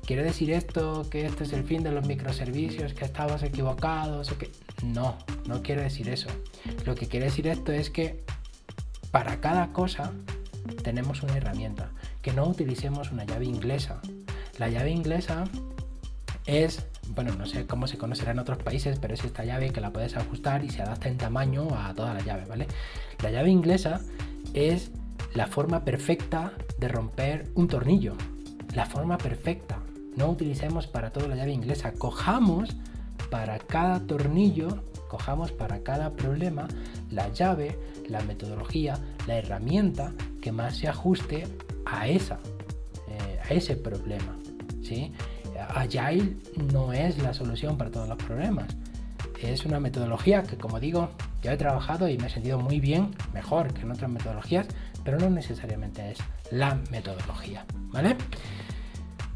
¿Quiere 0.07 0.23
decir 0.23 0.51
esto 0.51 1.09
que 1.09 1.25
este 1.25 1.45
es 1.45 1.53
el 1.55 1.64
fin 1.64 1.83
de 1.83 1.90
los 1.90 2.07
microservicios, 2.07 2.93
que 2.93 3.07
estabas 3.07 3.43
equivocados? 3.43 4.31
O 4.33 4.38
que... 4.38 4.51
No, 4.83 5.17
no 5.47 5.62
quiere 5.62 5.83
decir 5.83 6.11
eso. 6.11 6.29
Lo 6.85 6.95
que 6.95 7.07
quiere 7.07 7.27
decir 7.27 7.47
esto 7.47 7.73
es 7.73 7.88
que 7.88 8.23
para 9.11 9.40
cada 9.40 9.73
cosa 9.73 10.12
tenemos 10.83 11.23
una 11.23 11.37
herramienta. 11.37 11.90
Que 12.21 12.35
no 12.35 12.47
utilicemos 12.47 13.12
una 13.12 13.25
llave 13.25 13.47
inglesa. 13.47 14.01
La 14.59 14.69
llave 14.69 14.90
inglesa 14.90 15.45
es, 16.45 16.85
bueno, 17.11 17.35
no 17.35 17.47
sé 17.47 17.67
cómo 17.67 17.87
se 17.87 17.99
conocerá 17.99 18.33
en 18.33 18.38
otros 18.38 18.59
países, 18.59 18.99
pero 18.99 19.14
es 19.14 19.25
esta 19.25 19.45
llave 19.45 19.71
que 19.71 19.81
la 19.81 19.93
puedes 19.93 20.17
ajustar 20.17 20.64
y 20.64 20.71
se 20.71 20.83
adapta 20.83 21.09
en 21.09 21.19
tamaño 21.19 21.69
a 21.77 21.95
toda 21.95 22.14
la 22.14 22.21
llave, 22.21 22.45
¿vale? 22.47 22.67
La 23.23 23.31
llave 23.31 23.51
inglesa 23.51 24.01
es 24.53 24.90
la 25.35 25.47
forma 25.47 25.85
perfecta 25.85 26.53
de 26.79 26.88
romper 26.88 27.51
un 27.55 27.69
tornillo. 27.69 28.14
La 28.75 28.87
forma 28.87 29.19
perfecta. 29.19 29.79
No 30.17 30.31
utilicemos 30.31 30.87
para 30.87 31.11
todo 31.11 31.29
la 31.29 31.37
llave 31.37 31.53
inglesa, 31.53 31.93
cojamos 31.93 32.77
para 33.31 33.59
cada 33.59 34.01
tornillo, 34.01 34.85
cojamos 35.09 35.53
para 35.53 35.83
cada 35.83 36.12
problema 36.12 36.69
la 37.11 37.33
llave, 37.33 37.79
la 38.09 38.21
metodología, 38.23 38.99
la 39.27 39.37
herramienta 39.37 40.12
que 40.40 40.53
más 40.53 40.77
se 40.77 40.88
ajuste 40.88 41.47
a 41.85 42.07
esa, 42.09 42.38
eh, 43.09 43.40
a 43.43 43.55
ese 43.55 43.77
problema. 43.77 44.37
¿sí? 44.83 45.12
Agile 45.61 46.37
no 46.73 46.93
es 46.93 47.19
la 47.23 47.35
solución 47.35 47.77
para 47.77 47.90
todos 47.90 48.09
los 48.09 48.19
problemas. 48.19 48.67
Es 49.40 49.64
una 49.64 49.81
metodología 49.81 50.43
que, 50.43 50.57
como 50.57 50.81
digo, 50.81 51.11
yo 51.43 51.51
he 51.51 51.57
trabajado 51.57 52.09
y 52.09 52.17
me 52.19 52.29
he 52.29 52.31
sentido 52.31 52.59
muy 52.59 52.81
bien, 52.81 53.14
mejor 53.33 53.73
que 53.75 53.83
en 53.83 53.90
otras 53.90 54.11
metodologías, 54.11 54.67
pero 55.05 55.19
no 55.19 55.29
necesariamente 55.31 56.12
es 56.12 56.19
la 56.51 56.79
metodología. 56.90 57.64
¿Vale? 57.90 58.17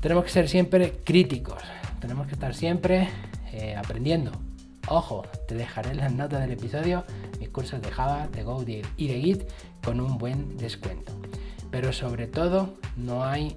tenemos 0.00 0.24
que 0.24 0.30
ser 0.30 0.48
siempre 0.48 1.00
críticos, 1.04 1.62
tenemos 2.00 2.26
que 2.26 2.34
estar 2.34 2.54
siempre 2.54 3.08
eh, 3.52 3.74
aprendiendo. 3.76 4.30
Ojo, 4.88 5.26
te 5.46 5.54
dejaré 5.54 5.90
en 5.90 5.98
las 5.98 6.12
notas 6.12 6.40
del 6.40 6.52
episodio 6.52 7.04
mis 7.40 7.48
cursos 7.50 7.82
de 7.82 7.90
Java, 7.90 8.28
de 8.28 8.42
Go 8.42 8.64
y 8.96 9.08
de 9.08 9.20
Git 9.20 9.42
con 9.84 10.00
un 10.00 10.16
buen 10.18 10.56
descuento. 10.56 11.12
Pero 11.70 11.92
sobre 11.92 12.26
todo, 12.26 12.74
no 12.96 13.24
hay 13.24 13.56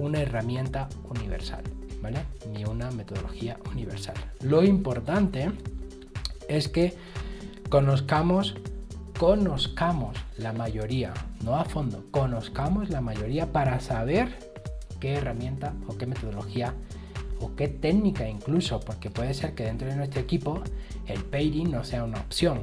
una 0.00 0.20
herramienta 0.20 0.88
universal, 1.08 1.62
¿vale? 2.02 2.20
Ni 2.52 2.64
una 2.64 2.90
metodología 2.90 3.58
universal. 3.70 4.14
Lo 4.40 4.62
importante 4.62 5.50
es 6.48 6.68
que 6.68 6.94
conozcamos, 7.68 8.56
conozcamos 9.18 10.16
la 10.38 10.52
mayoría, 10.52 11.12
no 11.44 11.56
a 11.56 11.64
fondo, 11.64 12.04
conozcamos 12.10 12.90
la 12.90 13.00
mayoría 13.00 13.52
para 13.52 13.80
saber 13.80 14.50
qué 14.98 15.14
herramienta 15.14 15.74
o 15.86 15.96
qué 15.96 16.06
metodología 16.06 16.74
o 17.40 17.54
qué 17.56 17.68
técnica 17.68 18.28
incluso, 18.28 18.80
porque 18.80 19.10
puede 19.10 19.34
ser 19.34 19.54
que 19.54 19.64
dentro 19.64 19.88
de 19.88 19.96
nuestro 19.96 20.20
equipo 20.20 20.62
el 21.06 21.22
pairing 21.24 21.70
no 21.70 21.84
sea 21.84 22.04
una 22.04 22.20
opción, 22.20 22.60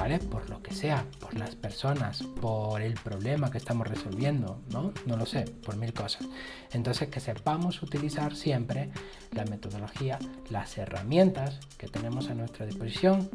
Por 0.00 0.48
lo 0.48 0.62
que 0.62 0.72
sea, 0.72 1.04
por 1.20 1.34
las 1.34 1.56
personas, 1.56 2.22
por 2.40 2.80
el 2.80 2.94
problema 2.94 3.50
que 3.50 3.58
estamos 3.58 3.86
resolviendo, 3.86 4.62
¿no? 4.70 4.94
No 5.04 5.18
lo 5.18 5.26
sé, 5.26 5.42
por 5.42 5.76
mil 5.76 5.92
cosas. 5.92 6.26
Entonces 6.72 7.08
que 7.10 7.20
sepamos 7.20 7.82
utilizar 7.82 8.34
siempre 8.34 8.90
la 9.32 9.44
metodología, 9.44 10.18
las 10.48 10.78
herramientas 10.78 11.60
que 11.76 11.86
tenemos 11.86 12.30
a 12.30 12.34
nuestra 12.34 12.64
disposición 12.64 13.28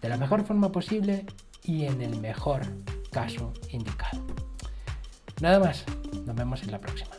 de 0.00 0.08
la 0.08 0.16
mejor 0.16 0.46
forma 0.46 0.72
posible 0.72 1.26
y 1.62 1.84
en 1.84 2.00
el 2.00 2.18
mejor 2.20 2.62
caso 3.10 3.52
indicado. 3.70 4.26
Nada 5.42 5.60
más, 5.60 5.84
nos 6.24 6.34
vemos 6.34 6.62
en 6.62 6.70
la 6.70 6.80
próxima. 6.80 7.10